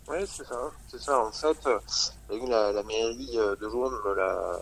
Oui, 0.08 0.18
c'est 0.26 0.46
ça. 0.46 0.70
C'est 0.88 1.00
ça. 1.00 1.18
En 1.18 1.32
fait, 1.32 1.68
la, 2.28 2.72
la 2.72 2.82
mairie 2.82 3.36
de 3.36 3.66
Louvain 3.66 3.90
me 3.90 4.14
l'a 4.14 4.60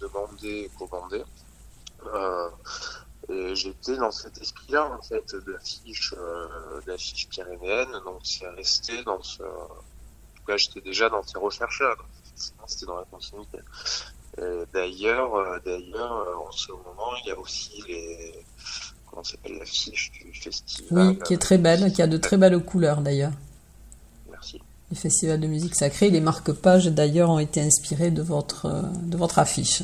demandé, 0.00 0.70
commandé. 0.78 1.22
Euh, 2.06 2.48
et 3.28 3.54
j'étais 3.54 3.96
dans 3.96 4.10
cet 4.10 4.38
esprit-là, 4.38 4.90
en 4.98 5.02
fait, 5.02 5.34
de 5.34 5.52
l'affiche, 5.52 6.14
euh, 6.16 6.80
pyrénéenne. 7.30 7.92
Donc, 8.04 8.20
c'est 8.24 8.48
resté 8.48 9.02
dans 9.04 9.22
ce, 9.22 9.42
en 9.42 10.36
tout 10.36 10.44
cas, 10.46 10.56
j'étais 10.56 10.80
déjà 10.80 11.08
dans 11.08 11.22
ces 11.22 11.38
recherches-là. 11.38 11.94
C'était 12.66 12.86
dans 12.86 12.96
la 12.96 13.04
continuité. 13.04 13.58
D'ailleurs, 14.72 15.34
euh, 15.34 15.58
d'ailleurs, 15.64 16.16
euh, 16.16 16.48
en 16.48 16.52
ce 16.52 16.72
moment, 16.72 17.12
il 17.22 17.28
y 17.28 17.30
a 17.32 17.38
aussi 17.38 17.82
les, 17.86 18.32
comment 19.06 19.22
s'appelle 19.22 19.58
l'affiche 19.58 20.10
du 20.12 20.32
festival. 20.32 21.08
Oui, 21.08 21.18
qui 21.24 21.34
est 21.34 21.38
très 21.38 21.58
belle, 21.58 21.92
qui 21.92 22.00
a 22.00 22.06
de 22.06 22.16
très 22.16 22.38
belles 22.38 22.58
couleurs 22.64 23.02
d'ailleurs. 23.02 23.32
Merci. 24.30 24.60
Les 24.90 24.96
festivals 24.96 25.40
de 25.40 25.46
musique 25.46 25.74
sacrée, 25.74 26.10
les 26.10 26.20
marque-pages 26.20 26.86
d'ailleurs 26.86 27.30
ont 27.30 27.38
été 27.38 27.60
inspirés 27.60 28.10
de 28.10 28.22
votre, 28.22 28.66
de 29.02 29.16
votre 29.16 29.38
affiche. 29.38 29.82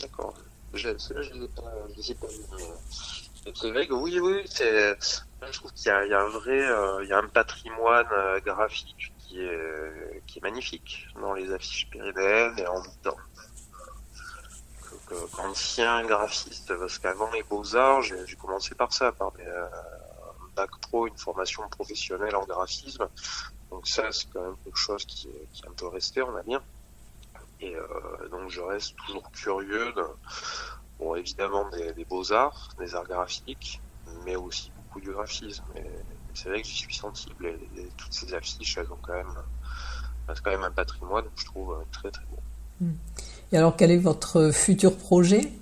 D'accord. 0.00 0.34
Je, 0.72 0.88
ne 0.88 1.94
les 1.96 2.12
ai 2.12 2.14
pas, 2.14 2.28
que 3.86 3.92
oui, 3.94 4.20
oui, 4.20 4.42
c'est, 4.46 4.96
je 5.00 5.52
trouve 5.52 5.72
qu'il 5.72 5.86
y, 5.86 6.08
y 6.08 6.14
a, 6.14 6.20
un 6.20 6.28
vrai, 6.28 6.60
euh, 6.60 7.02
il 7.02 7.08
y 7.08 7.12
a 7.12 7.18
un 7.18 7.26
patrimoine 7.28 8.06
graphique 8.44 9.12
qui 9.18 9.40
est, 9.40 10.22
qui 10.26 10.38
est 10.38 10.42
magnifique 10.42 11.06
dans 11.20 11.34
les 11.34 11.52
affiches 11.52 11.88
pyrénéennes 11.90 12.58
et 12.58 12.66
en 12.66 12.82
temps 13.02 13.16
ancien 15.38 16.04
graphiste, 16.04 16.76
parce 16.78 16.98
qu'avant 16.98 17.30
les 17.32 17.42
beaux-arts, 17.42 18.02
j'ai 18.02 18.36
commencé 18.36 18.74
par 18.74 18.92
ça, 18.92 19.12
par 19.12 19.32
des, 19.32 19.44
euh, 19.44 19.64
un 19.66 20.54
bac 20.54 20.70
pro, 20.80 21.06
une 21.06 21.16
formation 21.16 21.68
professionnelle 21.68 22.36
en 22.36 22.44
graphisme. 22.44 23.08
Donc 23.70 23.86
ça, 23.86 24.10
c'est 24.12 24.28
quand 24.32 24.42
même 24.42 24.56
quelque 24.64 24.78
chose 24.78 25.04
qui, 25.04 25.28
qui 25.52 25.62
est 25.62 25.68
un 25.68 25.72
peu 25.72 25.88
resté, 25.88 26.22
on 26.22 26.32
va 26.32 26.42
dire. 26.42 26.62
Et 27.60 27.74
euh, 27.74 28.28
donc 28.30 28.50
je 28.50 28.60
reste 28.60 28.96
toujours 29.06 29.30
curieux, 29.32 29.92
de, 29.92 30.04
bon, 30.98 31.14
évidemment 31.14 31.68
des, 31.70 31.92
des 31.92 32.04
beaux-arts, 32.04 32.70
des 32.78 32.94
arts 32.94 33.06
graphiques, 33.06 33.80
mais 34.24 34.36
aussi 34.36 34.72
beaucoup 34.76 35.00
du 35.00 35.10
graphisme. 35.12 35.64
Et, 35.76 35.84
c'est 36.32 36.48
vrai 36.48 36.62
que 36.62 36.68
j'y 36.68 36.76
suis 36.76 36.94
sensible. 36.94 37.46
Et, 37.46 37.88
toutes 37.96 38.12
ces 38.12 38.32
affiches, 38.34 38.78
elles 38.78 38.90
ont 38.90 38.98
quand 39.02 39.14
même, 39.14 39.34
c'est 40.28 40.42
quand 40.42 40.50
même 40.50 40.64
un 40.64 40.70
patrimoine, 40.70 41.24
je 41.36 41.44
trouve, 41.44 41.76
très 41.92 42.10
très 42.10 42.24
beau. 42.30 42.38
Mm. 42.80 42.92
Et 43.52 43.58
alors, 43.58 43.76
quel 43.76 43.90
est 43.90 43.98
votre 43.98 44.52
futur 44.52 44.96
projet? 44.96 45.52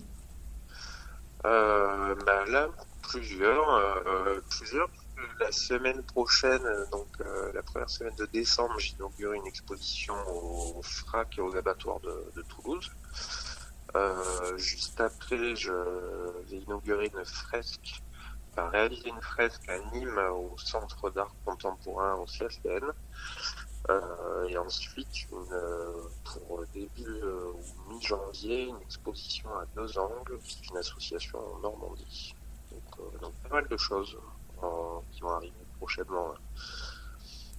Euh, 1.45 2.15
ben 2.27 2.45
Là, 2.51 2.69
plusieurs. 3.03 3.75
Euh, 3.75 4.41
plusieurs. 4.51 4.89
La 5.41 5.53
semaine 5.53 6.03
prochaine, 6.03 6.63
donc 6.93 7.09
euh, 7.21 7.53
la 7.53 7.63
première 7.63 7.91
semaine 7.91 8.15
de 8.17 8.27
décembre, 8.27 8.79
j'inaugure 8.79 9.33
une 9.33 9.47
exposition 9.47 10.15
au 10.29 10.83
FRAC 10.83 11.39
et 11.39 11.41
aux 11.41 11.57
abattoirs 11.57 12.01
de, 12.01 12.43
Toulouse. 12.49 12.91
Euh, 13.97 14.57
juste 14.59 15.01
après, 15.01 15.57
je 15.57 15.73
vais 16.49 16.59
inaugurer 16.59 17.11
une 17.13 17.25
fresque, 17.25 18.03
enfin, 18.53 18.69
réaliser 18.69 19.09
une 19.09 19.23
fresque 19.23 19.69
à 19.69 19.79
Nîmes 19.93 20.19
au 20.33 20.57
Centre 20.59 21.11
d'art 21.11 21.35
contemporain 21.45 22.15
au 22.15 22.27
CSN. 22.27 22.93
Euh, 23.91 24.49
et 24.49 24.59
ensuite, 24.59 25.29
euh, 25.33 25.93
pour 26.25 26.65
début 26.75 27.21
euh, 27.23 27.53
ou 27.53 27.93
mi-janvier, 27.93 28.65
une 28.65 28.81
exposition 28.83 29.49
à 29.57 29.65
deux 29.75 29.99
angles, 29.99 30.39
qui 30.45 30.59
est 30.59 30.71
une 30.71 30.77
association 30.77 31.39
en 31.39 31.61
Normandie. 31.61 32.35
Donc 33.21 33.33
pas 33.43 33.49
mal 33.49 33.69
de 33.69 33.77
choses 33.77 34.19
qui 35.13 35.21
vont 35.21 35.31
arriver 35.31 35.55
prochainement. 35.79 36.35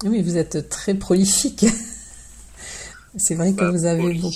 Oui, 0.04 0.22
vous 0.22 0.38
êtes 0.38 0.70
très 0.70 0.94
prolifique. 0.96 1.66
C'est 3.18 3.36
vrai 3.36 3.52
que 3.52 3.58
bah, 3.58 3.72
vous 3.72 3.86
avez 3.86 4.14
beaucoup. 4.14 4.30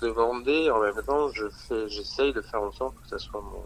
demandé, 0.00 0.70
en 0.70 0.80
même 0.80 1.02
temps, 1.04 1.28
je 1.28 1.48
fais, 1.68 1.88
j'essaye 1.88 2.32
de 2.32 2.40
faire 2.40 2.62
en 2.62 2.72
sorte 2.72 2.94
que 3.02 3.08
ça 3.08 3.18
soit 3.18 3.42
mon, 3.42 3.62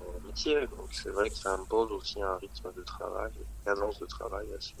mon 0.00 0.26
métier. 0.26 0.58
Donc 0.68 0.88
c'est 0.90 1.10
vrai 1.10 1.28
que 1.28 1.36
ça 1.36 1.52
impose 1.52 1.92
aussi 1.92 2.22
un 2.22 2.36
rythme 2.36 2.72
de 2.74 2.82
travail, 2.82 3.30
une 3.36 3.64
cadence 3.64 4.00
de 4.00 4.06
travail 4.06 4.46
assez, 4.56 4.74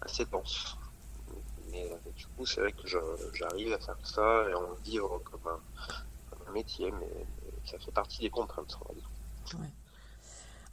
assez 0.00 0.24
dense. 0.24 0.76
Mais 1.70 1.90
euh, 1.90 2.10
du 2.16 2.26
coup, 2.28 2.46
c'est 2.46 2.60
vrai 2.60 2.72
que 2.72 2.86
j'arrive 2.86 3.72
à 3.72 3.78
faire 3.78 3.98
ça 4.04 4.48
et 4.48 4.54
en 4.54 4.74
vivre 4.84 5.20
comme 5.24 5.52
un, 5.52 6.52
métier, 6.52 6.92
mais, 6.92 7.26
ça 7.64 7.78
fait 7.78 7.90
partie 7.90 8.20
des 8.20 8.30
contraintes, 8.30 8.78
on 8.80 8.88
va 8.88 8.94
dire. 8.94 9.10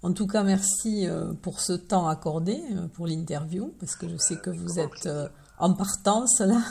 En 0.03 0.13
tout 0.13 0.27
cas, 0.27 0.43
merci 0.43 1.07
euh, 1.07 1.33
pour 1.41 1.59
ce 1.59 1.73
temps 1.73 2.07
accordé 2.07 2.59
euh, 2.71 2.87
pour 2.87 3.05
l'interview, 3.05 3.73
parce 3.79 3.95
que 3.95 4.09
je 4.09 4.17
sais 4.17 4.37
que 4.37 4.49
vous 4.49 4.79
êtes 4.79 5.07
en 5.59 5.73
partance 5.73 6.39
là. 6.39 6.61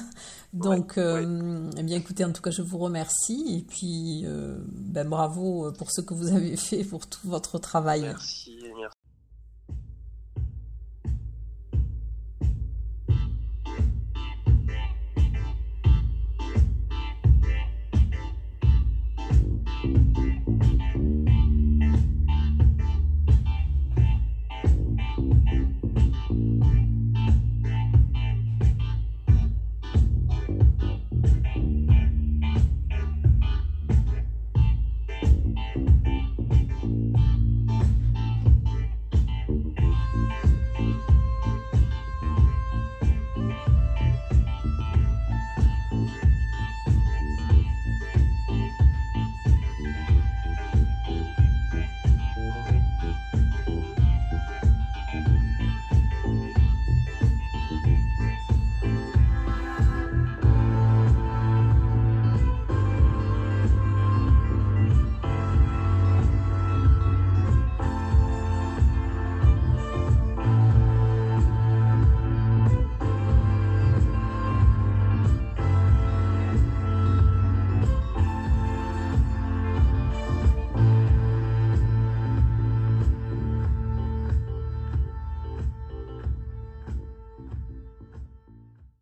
Donc, 0.53 0.95
eh 0.99 1.83
bien, 1.85 1.97
écoutez, 1.97 2.25
en 2.25 2.33
tout 2.33 2.43
cas, 2.43 2.51
je 2.51 2.63
vous 2.63 2.79
remercie 2.79 3.59
et 3.59 3.63
puis, 3.63 4.27
ben, 4.73 5.09
bravo 5.09 5.71
pour 5.79 5.93
ce 5.93 6.01
que 6.01 6.13
vous 6.13 6.33
avez 6.33 6.57
fait 6.69 6.83
pour 6.83 7.07
tout 7.07 7.29
votre 7.29 7.59
travail. 7.59 8.01
Merci. 8.01 8.60